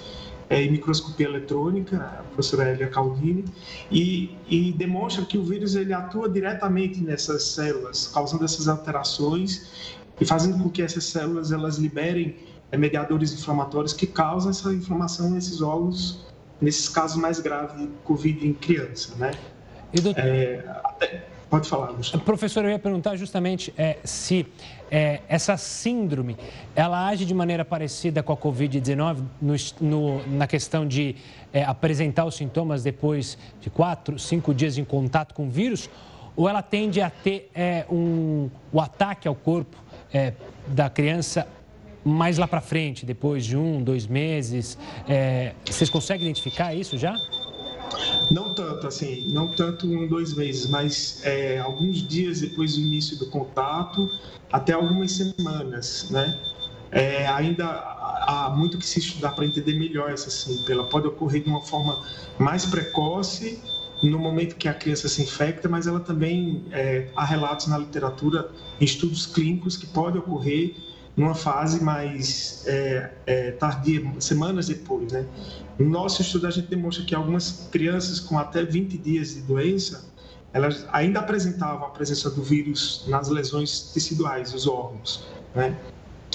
[0.50, 3.44] é, em microscopia eletrônica, a professora Elia Caldini,
[3.90, 10.24] e, e, demonstra que o vírus ele atua diretamente nessas células, causando essas alterações e
[10.24, 12.36] fazendo com que essas células elas liberem
[12.70, 16.24] é, mediadores inflamatórios que causam essa inflamação nesses órgãos,
[16.60, 19.32] nesses casos mais graves de Covid em criança, né?
[19.92, 20.24] E doutor...
[20.24, 22.24] é, até, pode falar, Gustavo.
[22.24, 24.46] Professor, eu ia perguntar justamente é, se
[24.90, 26.36] é, essa síndrome,
[26.76, 31.16] ela age de maneira parecida com a Covid-19 no, no, na questão de
[31.52, 35.90] é, apresentar os sintomas depois de quatro, cinco dias em contato com o vírus,
[36.36, 39.81] ou ela tende a ter é, um, o ataque ao corpo
[40.12, 40.32] é,
[40.66, 41.46] da criança
[42.04, 44.76] mais lá para frente, depois de um, dois meses?
[45.08, 47.14] É, vocês conseguem identificar isso já?
[48.30, 53.18] Não tanto, assim, não tanto um, dois meses, mas é, alguns dias depois do início
[53.18, 54.08] do contato,
[54.50, 56.38] até algumas semanas, né?
[56.90, 60.72] É, ainda há muito que se estudar para entender melhor essa síndrome.
[60.72, 62.02] Ela pode ocorrer de uma forma
[62.38, 63.58] mais precoce
[64.02, 68.50] no momento que a criança se infecta, mas ela também é, há relatos na literatura,
[68.80, 70.74] em estudos clínicos, que pode ocorrer
[71.16, 75.12] numa fase mais é, é, tardia, semanas depois.
[75.12, 75.26] Né?
[75.78, 80.10] No nosso estudo, a gente demonstra que algumas crianças com até 20 dias de doença,
[80.52, 85.24] elas ainda apresentavam a presença do vírus nas lesões teciduais, os órgãos.
[85.54, 85.76] Né?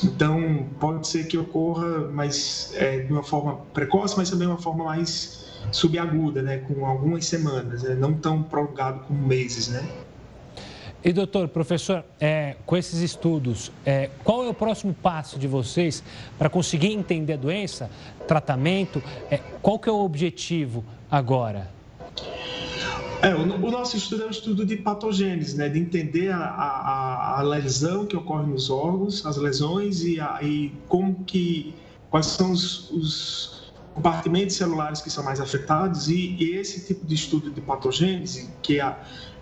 [0.03, 4.86] Então, pode ser que ocorra mas, é, de uma forma precoce, mas também uma forma
[4.86, 9.88] mais subaguda, né, com algumas semanas, né, não tão prolongado como meses, né.
[11.03, 16.03] E doutor, professor, é, com esses estudos, é, qual é o próximo passo de vocês
[16.38, 17.89] para conseguir entender a doença,
[18.27, 19.01] tratamento?
[19.30, 21.69] É, qual que é o objetivo agora?
[23.21, 27.39] É, o, o, nosso estudo é um estudo de patogênese, né, de entender a, a,
[27.39, 31.73] a lesão que ocorre nos órgãos, as lesões e, a, e como que
[32.10, 33.57] quais são os, os
[33.97, 38.79] compartimentos celulares que são mais afetados e, e esse tipo de estudo de patogênese que
[38.79, 38.95] a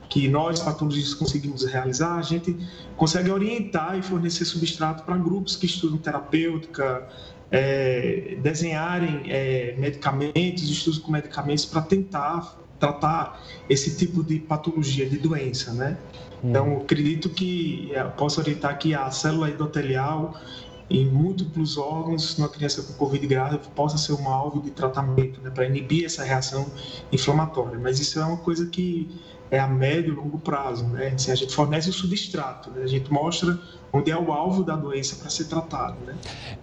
[0.08, 2.56] que nós patologistas conseguimos realizar, a gente
[2.96, 7.08] consegue orientar e fornecer substrato para grupos que estudam terapêutica,
[7.50, 15.18] é, desenharem é, medicamentos, estudos com medicamentos para tentar tratar esse tipo de patologia, de
[15.18, 15.98] doença, né?
[16.44, 20.40] Então, acredito que é, posso orientar que a célula endotelial
[20.90, 25.50] em múltiplos órgãos numa criança com Covid grave possa ser um alvo de tratamento, né,
[25.50, 26.68] para inibir essa reação
[27.12, 27.80] inflamatória.
[27.80, 29.10] Mas isso é uma coisa que
[29.52, 30.86] é a médio e longo prazo.
[30.88, 31.14] Né?
[31.16, 32.84] Assim, a gente fornece o substrato, né?
[32.84, 33.58] a gente mostra
[33.94, 35.96] onde é o alvo da doença para ser tratado.
[36.06, 36.16] Né?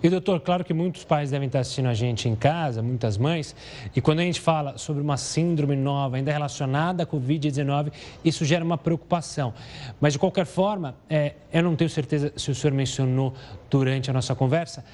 [0.03, 3.57] E, doutor, claro que muitos pais devem estar assistindo a gente em casa, muitas mães,
[3.97, 7.93] e quando a gente fala sobre uma síndrome nova, ainda relacionada à Covid-19,
[8.23, 9.55] isso gera uma preocupação.
[10.01, 13.33] Mas, de qualquer forma, é, eu não tenho certeza se o senhor mencionou
[13.71, 14.85] durante a nossa conversa,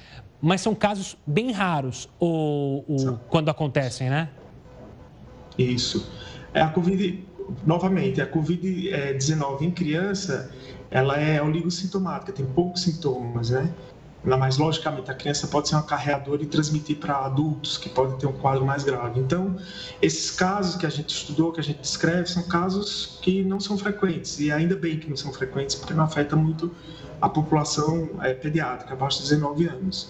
[0.41, 4.29] mas são casos bem raros ou, ou quando acontecem, né?
[5.57, 6.09] Isso.
[6.53, 7.25] É a Covid,
[7.65, 10.51] novamente, a Covid-19 em criança,
[10.91, 13.73] ela é oligossintomática, tem poucos sintomas, né?
[14.23, 18.27] Mas, logicamente, a criança pode ser uma carreadora e transmitir para adultos que podem ter
[18.27, 19.17] um quadro mais grave.
[19.19, 19.55] Então,
[20.01, 23.77] esses casos que a gente estudou, que a gente descreve, são casos que não são
[23.77, 24.37] frequentes.
[24.39, 26.69] E ainda bem que não são frequentes, porque não afeta muito
[27.21, 30.09] a população é, pediátrica, abaixo de 19 anos.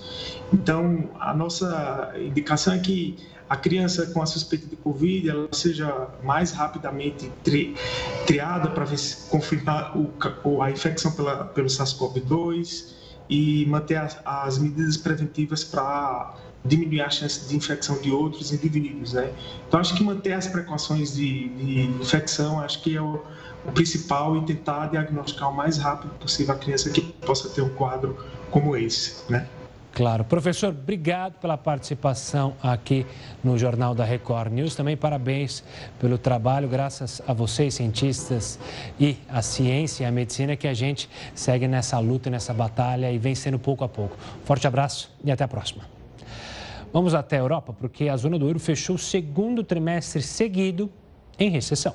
[0.52, 3.16] Então, a nossa indicação é que
[3.50, 7.76] a criança com a suspeita de Covid ela seja mais rapidamente tri,
[8.28, 8.86] triada para
[9.30, 12.94] confirmar o, a infecção pela, pelo SARS-CoV-2
[13.28, 19.14] e manter as, as medidas preventivas para diminuir a chance de infecção de outros indivíduos,
[19.14, 19.32] né?
[19.68, 23.24] Então acho que manter as precauções de, de infecção acho que é o,
[23.66, 27.70] o principal e tentar diagnosticar o mais rápido possível a criança que possa ter um
[27.70, 28.18] quadro
[28.52, 29.48] como esse, né?
[30.00, 30.24] Claro.
[30.24, 33.06] Professor, obrigado pela participação aqui
[33.44, 34.74] no Jornal da Record News.
[34.74, 35.62] Também parabéns
[36.00, 38.58] pelo trabalho, graças a vocês, cientistas
[38.98, 43.18] e a ciência e a medicina, que a gente segue nessa luta, nessa batalha e
[43.18, 44.16] vencendo pouco a pouco.
[44.46, 45.84] Forte abraço e até a próxima.
[46.94, 50.90] Vamos até a Europa, porque a zona do euro fechou o segundo trimestre seguido
[51.38, 51.94] em recessão.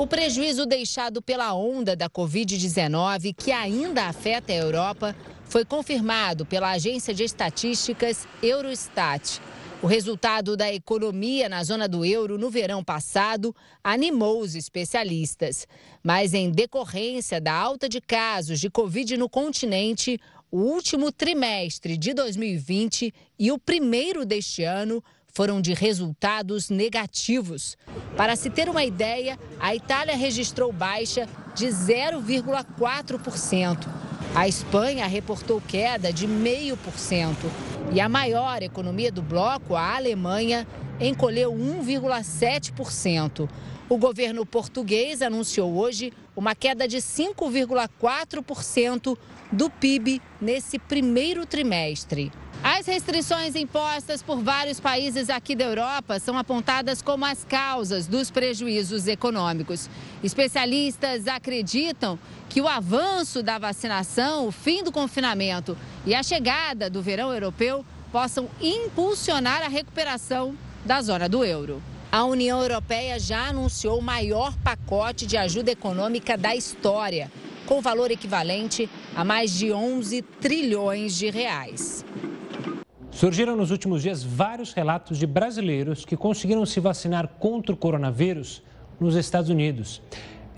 [0.00, 6.70] O prejuízo deixado pela onda da Covid-19, que ainda afeta a Europa, foi confirmado pela
[6.70, 9.42] agência de estatísticas Eurostat.
[9.82, 15.68] O resultado da economia na zona do euro no verão passado animou os especialistas.
[16.02, 20.18] Mas, em decorrência da alta de casos de Covid no continente,
[20.50, 27.76] o último trimestre de 2020 e o primeiro deste ano foram de resultados negativos.
[28.16, 33.88] Para se ter uma ideia, a Itália registrou baixa de 0,4%.
[34.34, 37.36] A Espanha reportou queda de 0,5%
[37.92, 40.64] e a maior economia do bloco, a Alemanha,
[41.00, 43.48] encolheu 1,7%.
[43.90, 49.18] O governo português anunciou hoje uma queda de 5,4%
[49.50, 52.30] do PIB nesse primeiro trimestre.
[52.62, 58.30] As restrições impostas por vários países aqui da Europa são apontadas como as causas dos
[58.30, 59.90] prejuízos econômicos.
[60.22, 62.16] Especialistas acreditam
[62.48, 65.76] que o avanço da vacinação, o fim do confinamento
[66.06, 71.82] e a chegada do verão europeu possam impulsionar a recuperação da zona do euro.
[72.12, 77.30] A União Europeia já anunciou o maior pacote de ajuda econômica da história,
[77.66, 82.04] com valor equivalente a mais de 11 trilhões de reais.
[83.12, 88.60] Surgiram nos últimos dias vários relatos de brasileiros que conseguiram se vacinar contra o coronavírus
[88.98, 90.02] nos Estados Unidos.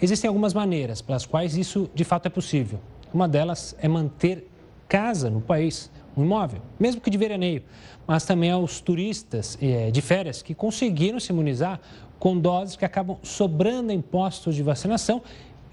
[0.01, 2.81] Existem algumas maneiras pelas quais isso de fato é possível.
[3.13, 4.49] Uma delas é manter
[4.89, 7.63] casa no país, um imóvel, mesmo que de veraneio,
[8.07, 11.81] mas também aos turistas é, de férias que conseguiram se imunizar
[12.19, 15.23] com doses que acabam sobrando em postos de vacinação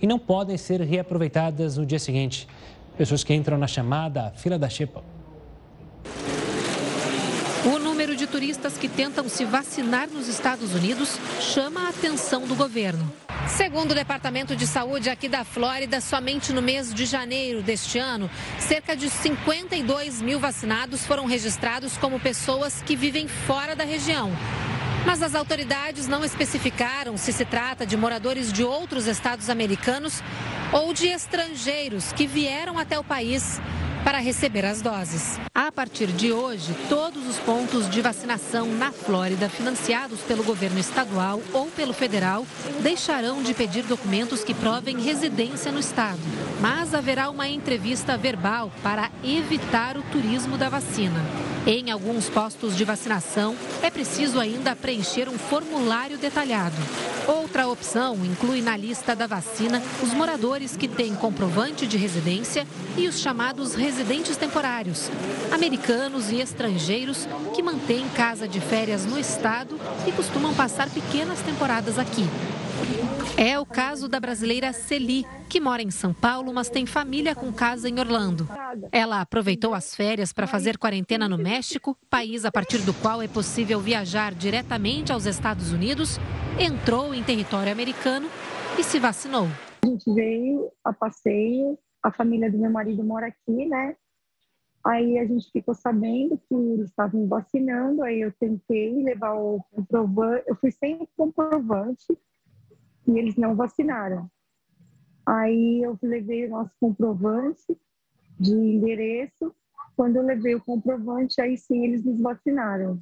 [0.02, 2.48] e não podem ser reaproveitadas no dia seguinte.
[2.98, 5.04] Pessoas que entram na chamada fila da xepa.
[8.30, 13.12] Turistas que tentam se vacinar nos Estados Unidos chama a atenção do governo.
[13.48, 18.30] Segundo o Departamento de Saúde aqui da Flórida, somente no mês de janeiro deste ano,
[18.60, 24.32] cerca de 52 mil vacinados foram registrados como pessoas que vivem fora da região.
[25.06, 30.22] Mas as autoridades não especificaram se se trata de moradores de outros estados americanos
[30.72, 33.60] ou de estrangeiros que vieram até o país
[34.10, 35.40] para receber as doses.
[35.54, 41.40] A partir de hoje, todos os pontos de vacinação na Flórida, financiados pelo governo estadual
[41.54, 42.44] ou pelo federal,
[42.82, 46.18] deixarão de pedir documentos que provem residência no estado.
[46.60, 51.24] Mas haverá uma entrevista verbal para evitar o turismo da vacina.
[51.72, 56.76] Em alguns postos de vacinação, é preciso ainda preencher um formulário detalhado.
[57.28, 62.66] Outra opção inclui na lista da vacina os moradores que têm comprovante de residência
[62.98, 65.12] e os chamados residentes temporários,
[65.52, 72.00] americanos e estrangeiros que mantêm casa de férias no estado e costumam passar pequenas temporadas
[72.00, 72.26] aqui.
[73.42, 77.54] É o caso da brasileira Celi, que mora em São Paulo, mas tem família com
[77.54, 78.46] casa em Orlando.
[78.92, 83.30] Ela aproveitou as férias para fazer quarentena no México, país a partir do qual é
[83.30, 86.18] possível viajar diretamente aos Estados Unidos,
[86.60, 88.28] entrou em território americano
[88.78, 89.48] e se vacinou.
[89.86, 93.96] A gente veio a passeio, a família do meu marido mora aqui, né?
[94.86, 100.44] Aí a gente ficou sabendo que eles estavam vacinando, aí eu tentei levar o comprovante,
[100.46, 102.06] eu fui sem comprovante,
[103.10, 104.30] e eles não vacinaram.
[105.26, 107.78] Aí eu levei o nosso comprovante
[108.40, 109.54] de endereço.
[109.96, 113.02] Quando eu levei o comprovante, aí sim eles nos vacinaram.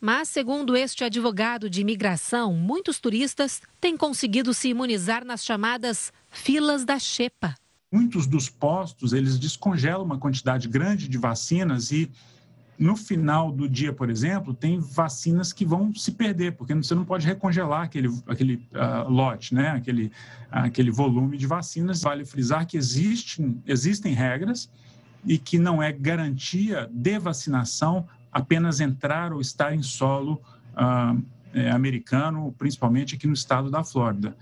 [0.00, 6.84] Mas, segundo este advogado de imigração, muitos turistas têm conseguido se imunizar nas chamadas filas
[6.84, 7.56] da Xepa.
[7.90, 12.08] Muitos dos postos, eles descongelam uma quantidade grande de vacinas e
[12.78, 17.04] no final do dia, por exemplo, tem vacinas que vão se perder, porque você não
[17.04, 19.70] pode recongelar aquele, aquele uh, lote, né?
[19.70, 20.12] aquele,
[20.50, 22.02] aquele volume de vacinas.
[22.02, 24.70] Vale frisar que existem, existem regras
[25.24, 30.40] e que não é garantia de vacinação apenas entrar ou estar em solo
[30.74, 31.20] uh,
[31.74, 34.36] americano, principalmente aqui no estado da Flórida.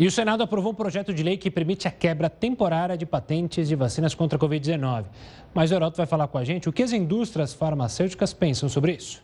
[0.00, 3.68] E o Senado aprovou um projeto de lei que permite a quebra temporária de patentes
[3.68, 5.04] de vacinas contra a Covid-19.
[5.52, 8.92] Mas o Heroto vai falar com a gente o que as indústrias farmacêuticas pensam sobre
[8.92, 9.22] isso.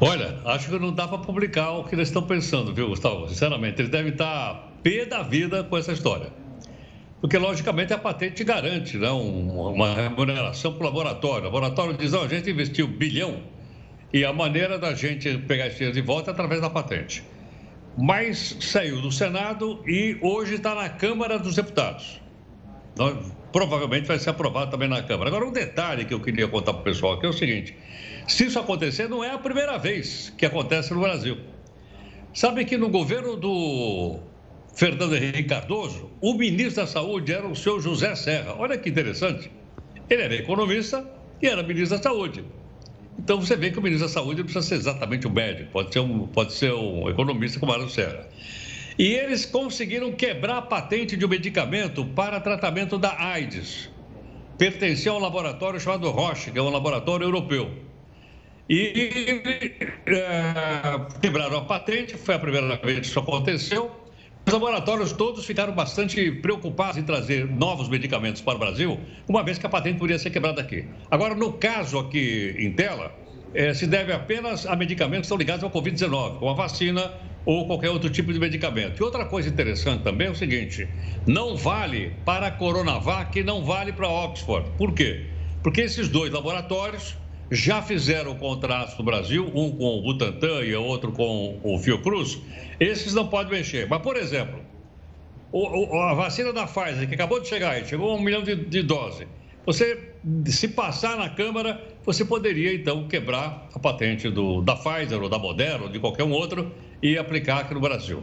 [0.00, 3.28] Olha, acho que não dá para publicar o que eles estão pensando, viu, Gustavo?
[3.28, 6.28] Sinceramente, eles devem estar pé da vida com essa história.
[7.20, 11.40] Porque, logicamente, a patente garante né, uma remuneração para o laboratório.
[11.40, 13.40] O laboratório diz: oh, a gente investiu bilhão
[14.12, 17.33] e a maneira da gente pegar esse dinheiro de volta é através da patente
[17.96, 22.20] mas saiu do Senado e hoje está na Câmara dos Deputados.
[23.52, 25.28] Provavelmente vai ser aprovado também na Câmara.
[25.30, 27.76] Agora, um detalhe que eu queria contar para o pessoal aqui é o seguinte:
[28.26, 31.38] se isso acontecer, não é a primeira vez que acontece no Brasil.
[32.32, 34.18] Sabe que no governo do
[34.74, 38.56] Fernando Henrique Cardoso, o ministro da Saúde era o seu José Serra.
[38.58, 39.50] Olha que interessante.
[40.10, 41.08] Ele era economista
[41.40, 42.44] e era ministro da Saúde.
[43.18, 45.92] Então você vê que o ministro da Saúde não precisa ser exatamente um médico, pode
[45.92, 48.28] ser um, pode ser um economista como Mário Serra.
[48.98, 53.90] E eles conseguiram quebrar a patente de um medicamento para tratamento da AIDS.
[54.56, 57.70] Pertencia a um laboratório chamado Roche, que é um laboratório europeu.
[58.68, 59.10] E
[60.06, 64.03] é, quebraram a patente, foi a primeira vez que isso aconteceu.
[64.46, 69.56] Os laboratórios todos ficaram bastante preocupados em trazer novos medicamentos para o Brasil, uma vez
[69.56, 70.86] que a patente poderia ser quebrada aqui.
[71.10, 73.10] Agora, no caso aqui em tela,
[73.54, 77.10] é, se deve apenas a medicamentos que estão ligados ao Covid-19, como a vacina
[77.46, 79.00] ou qualquer outro tipo de medicamento.
[79.00, 80.86] E outra coisa interessante também é o seguinte:
[81.26, 84.72] não vale para a Coronavac, não vale para Oxford.
[84.76, 85.30] Por quê?
[85.62, 87.16] Porque esses dois laboratórios
[87.50, 92.38] já fizeram contratos no Brasil, um com o Butantan e outro com o Fiocruz,
[92.80, 93.88] esses não podem mexer.
[93.88, 94.60] Mas, por exemplo,
[95.52, 98.42] o, o, a vacina da Pfizer, que acabou de chegar aí, chegou a um milhão
[98.42, 99.26] de, de doses,
[99.66, 100.14] você,
[100.46, 105.38] se passar na Câmara, você poderia, então, quebrar a patente do, da Pfizer ou da
[105.38, 106.70] Moderna ou de qualquer um outro
[107.02, 108.22] e aplicar aqui no Brasil.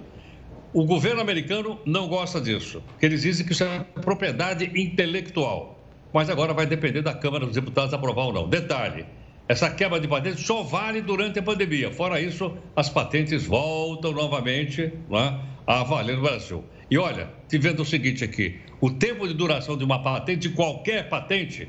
[0.72, 5.80] O governo americano não gosta disso, porque eles dizem que isso é propriedade intelectual.
[6.14, 8.49] Mas agora vai depender da Câmara dos Deputados aprovar ou não.
[8.49, 9.05] Detalhe,
[9.47, 11.91] essa quebra de patentes só vale durante a pandemia.
[11.91, 16.64] Fora isso, as patentes voltam novamente né, a valer no Brasil.
[16.89, 21.07] E olha, te vendo o seguinte aqui: o tempo de duração de uma patente, qualquer
[21.09, 21.68] patente,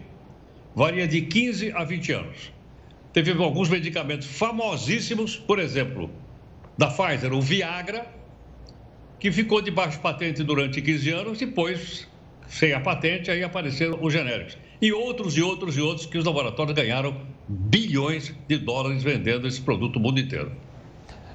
[0.74, 2.53] varia de 15 a 20 anos.
[3.12, 6.11] Teve alguns medicamentos famosíssimos, por exemplo,
[6.78, 8.07] da Pfizer, o Viagra,
[9.20, 12.09] que ficou debaixo de patente durante 15 anos, depois,
[12.53, 16.24] sem a patente, aí apareceram os genéricos e outros e outros e outros que os
[16.24, 17.16] laboratórios ganharam
[17.48, 20.53] bilhões de dólares vendendo esse produto no mundo inteiro.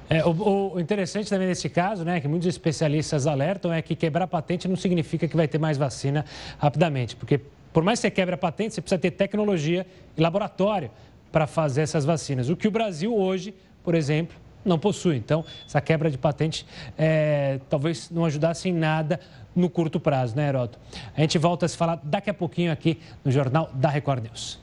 [0.08, 4.26] É, o, o, interessante também nesse caso, né, que muitos especialistas alertam, é que quebrar
[4.26, 6.24] patente não significa que vai ter mais vacina
[6.58, 7.40] rapidamente, porque
[7.72, 10.90] por mais que você quebre a patente, você precisa ter tecnologia e laboratório
[11.32, 12.48] para fazer essas vacinas.
[12.48, 15.16] O que o Brasil hoje, por exemplo, não possui.
[15.16, 19.20] Então, essa quebra de patente é, talvez não ajudasse em nada
[19.54, 20.78] no curto prazo, né, Heroto?
[21.16, 24.58] A gente volta a se falar daqui a pouquinho aqui no Jornal da Record News.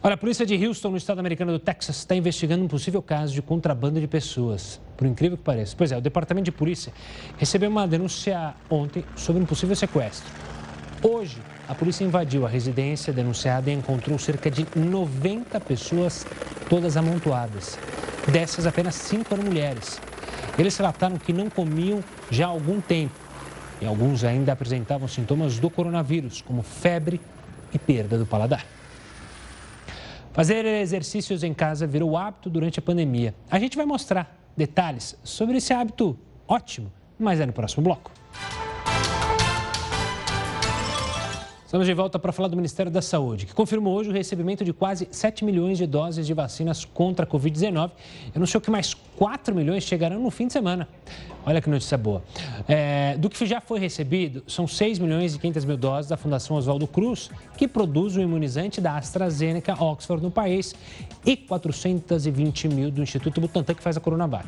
[0.00, 3.34] Olha, a polícia de Houston, no estado americano do Texas, está investigando um possível caso
[3.34, 4.80] de contrabando de pessoas.
[4.96, 5.74] Por incrível que pareça.
[5.76, 6.92] Pois é, o departamento de polícia
[7.36, 10.32] recebeu uma denúncia ontem sobre um possível sequestro.
[11.02, 11.38] Hoje,
[11.68, 16.26] a polícia invadiu a residência denunciada e encontrou cerca de 90 pessoas,
[16.68, 17.78] todas amontoadas.
[18.32, 20.00] Dessas, apenas cinco eram mulheres.
[20.58, 23.14] Eles relataram que não comiam já há algum tempo
[23.80, 27.20] e alguns ainda apresentavam sintomas do coronavírus, como febre
[27.72, 28.64] e perda do paladar.
[30.32, 33.34] Fazer exercícios em casa virou hábito durante a pandemia.
[33.50, 38.17] A gente vai mostrar Detalhes sobre esse hábito ótimo, mas é no próximo bloco.
[41.68, 44.72] Estamos de volta para falar do Ministério da Saúde, que confirmou hoje o recebimento de
[44.72, 47.90] quase 7 milhões de doses de vacinas contra a Covid-19
[48.34, 50.88] e anunciou que mais 4 milhões chegarão no fim de semana.
[51.48, 52.22] Olha que notícia boa.
[52.68, 56.58] É, do que já foi recebido, são 6 milhões e 500 mil doses da Fundação
[56.58, 60.74] Oswaldo Cruz, que produz o imunizante da AstraZeneca Oxford no país,
[61.24, 64.46] e 420 mil do Instituto Butantan, que faz a Coronavac.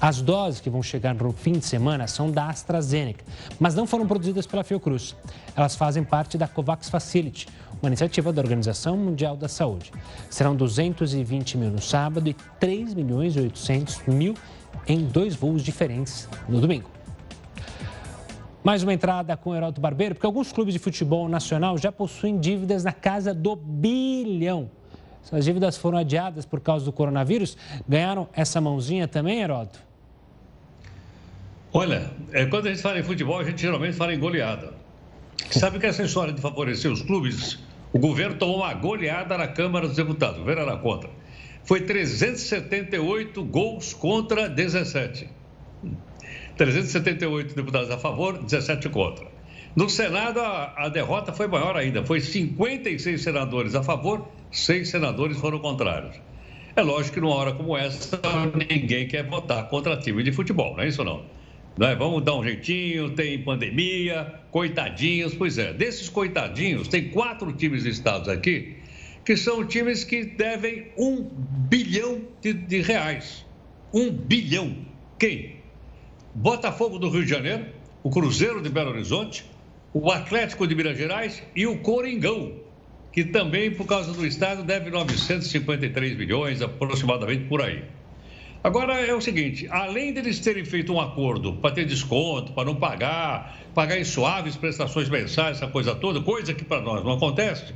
[0.00, 3.24] As doses que vão chegar no fim de semana são da AstraZeneca,
[3.58, 5.16] mas não foram produzidas pela Fiocruz.
[5.56, 7.48] Elas fazem parte da COVAX Facility,
[7.82, 9.90] uma iniciativa da Organização Mundial da Saúde.
[10.30, 14.34] Serão 220 mil no sábado e 3 milhões e 800 mil
[14.88, 16.90] em dois voos diferentes no domingo.
[18.64, 22.40] Mais uma entrada com o Heraldo Barbeiro, porque alguns clubes de futebol nacional já possuem
[22.40, 24.70] dívidas na casa do bilhão.
[25.22, 27.56] Essas dívidas foram adiadas por causa do coronavírus.
[27.86, 29.78] Ganharam essa mãozinha também, Heraldo?
[31.72, 34.72] Olha, é, quando a gente fala em futebol, a gente geralmente fala em goleada.
[35.50, 37.58] Sabe que essa história de favorecer os clubes,
[37.92, 41.10] o governo tomou uma goleada na Câmara dos Deputados, o governo era contra
[41.68, 45.28] foi 378 gols contra 17.
[46.56, 49.26] 378 deputados a favor, 17 contra.
[49.76, 52.02] No Senado, a, a, derrota foi maior ainda.
[52.02, 56.16] Foi 56 senadores a favor, 6 senadores foram contrários.
[56.74, 58.18] É lógico que numa hora como essa,
[58.70, 61.22] ninguém quer votar contra time de futebol, não é isso não?
[61.76, 61.94] não é?
[61.94, 65.34] Vamos dar um jeitinho, tem pandemia, coitadinhos.
[65.34, 68.78] Pois é, desses coitadinhos, tem quatro times listados aqui
[69.28, 71.22] que são times que devem um
[71.68, 73.44] bilhão de, de reais.
[73.92, 74.74] Um bilhão.
[75.18, 75.56] Quem?
[76.34, 77.66] Botafogo do Rio de Janeiro,
[78.02, 79.44] o Cruzeiro de Belo Horizonte,
[79.92, 82.54] o Atlético de Minas Gerais e o Coringão,
[83.12, 87.84] que também, por causa do Estado, deve 953 milhões, aproximadamente por aí.
[88.64, 92.76] Agora é o seguinte: além deles terem feito um acordo para ter desconto, para não
[92.76, 97.74] pagar, pagar em suaves prestações mensais, essa coisa toda, coisa que para nós não acontece,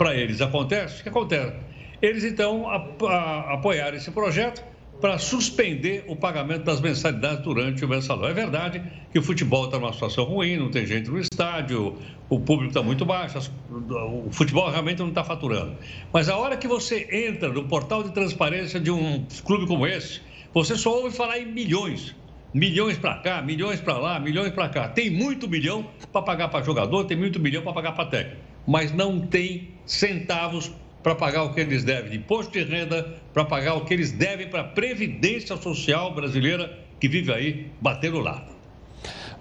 [0.00, 1.52] para eles acontece, o que acontece?
[2.00, 4.64] Eles então apoiaram esse projeto
[4.98, 8.26] para suspender o pagamento das mensalidades durante o mensalão.
[8.26, 8.82] É verdade
[9.12, 11.98] que o futebol está numa situação ruim, não tem gente no estádio,
[12.30, 15.76] o público está muito baixo, o futebol realmente não está faturando.
[16.10, 20.22] Mas a hora que você entra no portal de transparência de um clube como esse,
[20.54, 22.16] você só ouve falar em milhões.
[22.54, 24.88] Milhões para cá, milhões para lá, milhões para cá.
[24.88, 28.92] Tem muito milhão para pagar para jogador, tem muito milhão para pagar para técnico mas
[28.92, 30.70] não tem centavos
[31.02, 34.12] para pagar o que eles devem de imposto de renda, para pagar o que eles
[34.12, 38.44] devem para a Previdência Social brasileira, que vive aí batendo lá.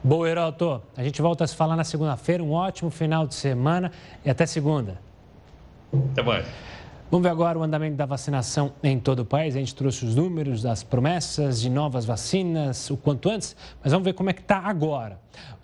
[0.04, 0.82] Boa, Heroto.
[0.95, 2.41] A gente volta a se falar na segunda-feira.
[2.41, 3.91] Um ótimo final de semana
[4.24, 5.00] e até segunda.
[6.12, 6.47] Até mais.
[7.12, 9.56] Vamos ver agora o andamento da vacinação em todo o país.
[9.56, 14.06] A gente trouxe os números das promessas de novas vacinas o quanto antes, mas vamos
[14.06, 15.20] ver como é que está agora.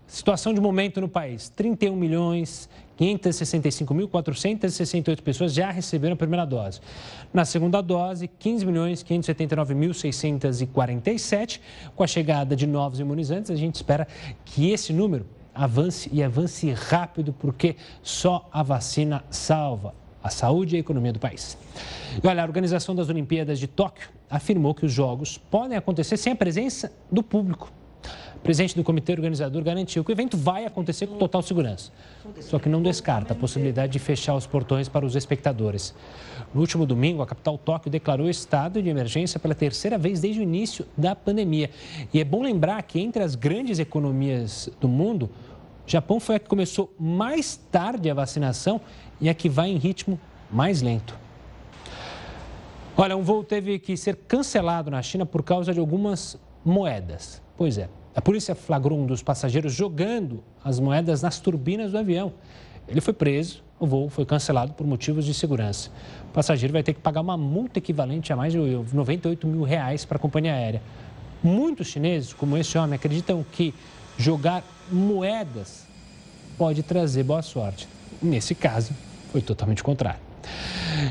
[0.06, 2.70] Situação de momento no país: 31 milhões
[3.00, 6.80] 565.468 pessoas já receberam a primeira dose.
[7.34, 11.60] Na segunda dose, 15 milhões 579.647.
[11.96, 14.08] Com a chegada de novos imunizantes, a gente espera
[14.44, 20.78] que esse número avance e avance rápido, porque só a vacina salva a saúde e
[20.78, 21.58] a economia do país.
[22.22, 26.34] E olha, a organização das Olimpíadas de Tóquio afirmou que os Jogos podem acontecer sem
[26.34, 27.72] a presença do público
[28.46, 31.92] presidente do comitê organizador garantiu que o evento vai acontecer com total segurança.
[32.42, 35.96] Só que não descarta a possibilidade de fechar os portões para os espectadores.
[36.54, 40.44] No último domingo, a capital Tóquio declarou estado de emergência pela terceira vez desde o
[40.44, 41.72] início da pandemia.
[42.14, 45.28] E é bom lembrar que entre as grandes economias do mundo,
[45.88, 48.80] o Japão foi a que começou mais tarde a vacinação
[49.20, 50.20] e a que vai em ritmo
[50.52, 51.18] mais lento.
[52.96, 57.44] Olha, um voo teve que ser cancelado na China por causa de algumas moedas.
[57.58, 62.34] Pois é, a polícia flagrou um dos passageiros jogando as moedas nas turbinas do avião.
[62.88, 65.90] Ele foi preso, o voo foi cancelado por motivos de segurança.
[66.30, 70.06] O passageiro vai ter que pagar uma multa equivalente a mais de 98 mil reais
[70.06, 70.82] para a companhia aérea.
[71.44, 73.74] Muitos chineses, como esse homem, acreditam que
[74.18, 75.86] jogar moedas
[76.58, 77.88] pode trazer boa sorte.
[78.22, 78.94] Nesse caso,
[79.32, 80.20] foi totalmente contrário.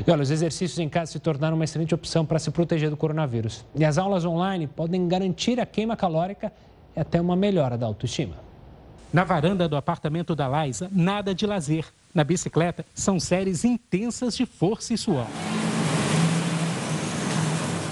[0.05, 2.97] E olha, os exercícios em casa se tornaram uma excelente opção para se proteger do
[2.97, 3.65] coronavírus.
[3.75, 6.51] E as aulas online podem garantir a queima calórica
[6.95, 8.35] e até uma melhora da autoestima.
[9.13, 11.85] Na varanda do apartamento da Laisa, nada de lazer.
[12.13, 15.27] Na bicicleta, são séries intensas de força e suor.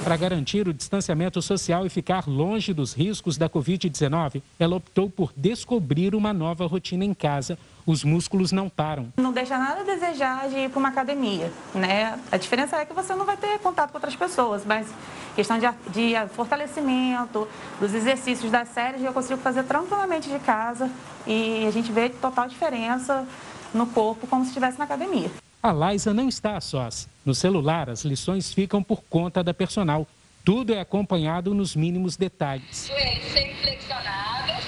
[0.04, 5.32] Para garantir o distanciamento social e ficar longe dos riscos da Covid-19, ela optou por
[5.36, 7.58] descobrir uma nova rotina em casa.
[7.86, 9.12] Os músculos não param.
[9.18, 12.18] Não deixa nada a desejar de ir para uma academia, né?
[12.32, 14.88] A diferença é que você não vai ter contato com outras pessoas, mas
[15.36, 17.48] questão de, de fortalecimento,
[17.80, 20.90] dos exercícios das séries, eu consigo fazer tranquilamente de casa
[21.28, 23.28] e a gente vê total diferença
[23.74, 25.30] no corpo como se estivesse na academia.
[25.62, 27.08] A Liza não está a sós.
[27.26, 30.06] No celular, as lições ficam por conta da personal.
[30.44, 32.88] Tudo é acompanhado nos mínimos detalhes.
[32.90, 34.66] Joelhos sempre flexionados.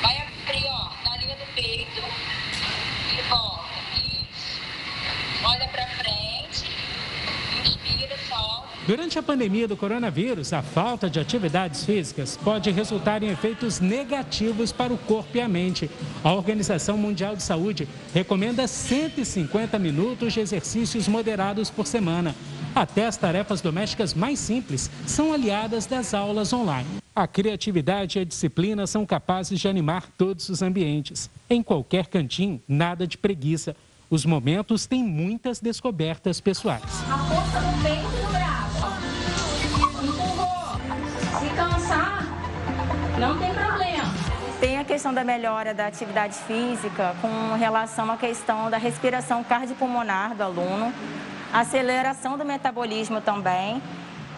[0.00, 2.00] Vai abrir, ó, na linha do peito.
[3.18, 3.64] E volta.
[3.96, 4.60] Isso.
[5.44, 6.70] Olha pra frente.
[7.64, 8.75] Inspira, solta.
[8.86, 14.70] Durante a pandemia do coronavírus, a falta de atividades físicas pode resultar em efeitos negativos
[14.70, 15.90] para o corpo e a mente.
[16.22, 22.32] A Organização Mundial de Saúde recomenda 150 minutos de exercícios moderados por semana.
[22.76, 26.88] Até as tarefas domésticas mais simples são aliadas das aulas online.
[27.12, 31.28] A criatividade e a disciplina são capazes de animar todos os ambientes.
[31.50, 33.74] Em qualquer cantinho, nada de preguiça.
[34.08, 36.84] Os momentos têm muitas descobertas pessoais.
[37.10, 38.15] A força peito
[43.18, 44.04] não tem problema.
[44.60, 50.34] Tem a questão da melhora da atividade física com relação à questão da respiração cardiopulmonar
[50.34, 50.92] do aluno,
[51.52, 53.82] aceleração do metabolismo também.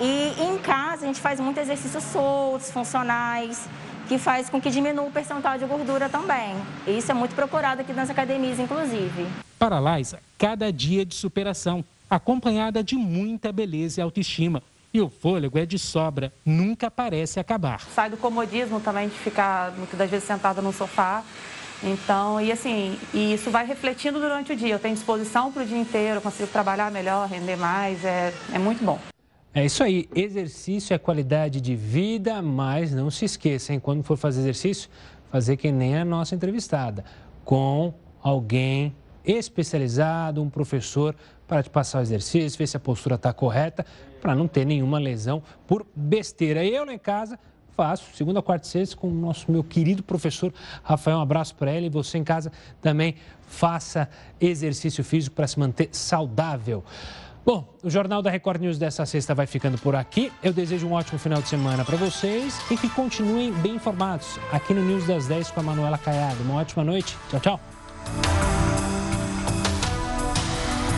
[0.01, 3.69] E em casa a gente faz muitos exercícios soltos, funcionais,
[4.09, 6.55] que faz com que diminua o percentual de gordura também.
[6.87, 9.27] E isso é muito procurado aqui nas academias, inclusive.
[9.59, 14.63] Para a Liza, cada dia de superação, acompanhada de muita beleza e autoestima.
[14.99, 17.83] E o fôlego é de sobra, nunca parece acabar.
[17.95, 21.23] Sai do comodismo também de ficar muitas das vezes sentado no sofá.
[21.85, 24.75] Então, e assim, e isso vai refletindo durante o dia.
[24.75, 28.85] Eu tenho disposição para o dia inteiro, consigo trabalhar melhor, render mais, é, é muito
[28.85, 28.99] bom.
[29.55, 33.79] É isso aí, exercício é qualidade de vida, mas não se esqueça, hein?
[33.79, 34.91] quando for fazer exercício,
[35.31, 37.05] fazer que nem a nossa entrevistada,
[37.45, 41.15] com alguém especializado, um professor,
[41.47, 43.87] para te passar o exercício, ver se a postura está correta,
[44.19, 46.65] para não ter nenhuma lesão por besteira.
[46.65, 47.39] Eu lá em casa
[47.77, 50.53] faço, segunda, quarta e sexta, com o nosso meu querido professor
[50.83, 51.87] Rafael, um abraço para ele.
[51.87, 52.51] E você em casa
[52.83, 53.15] também
[53.47, 54.09] faça
[54.41, 56.83] exercício físico para se manter saudável.
[57.47, 60.31] Bom, o Jornal da Record News dessa sexta vai ficando por aqui.
[60.43, 64.75] Eu desejo um ótimo final de semana para vocês e que continuem bem informados aqui
[64.75, 66.43] no News das 10 com a Manuela Caiado.
[66.43, 67.17] Uma ótima noite.
[67.31, 68.88] Tchau, tchau.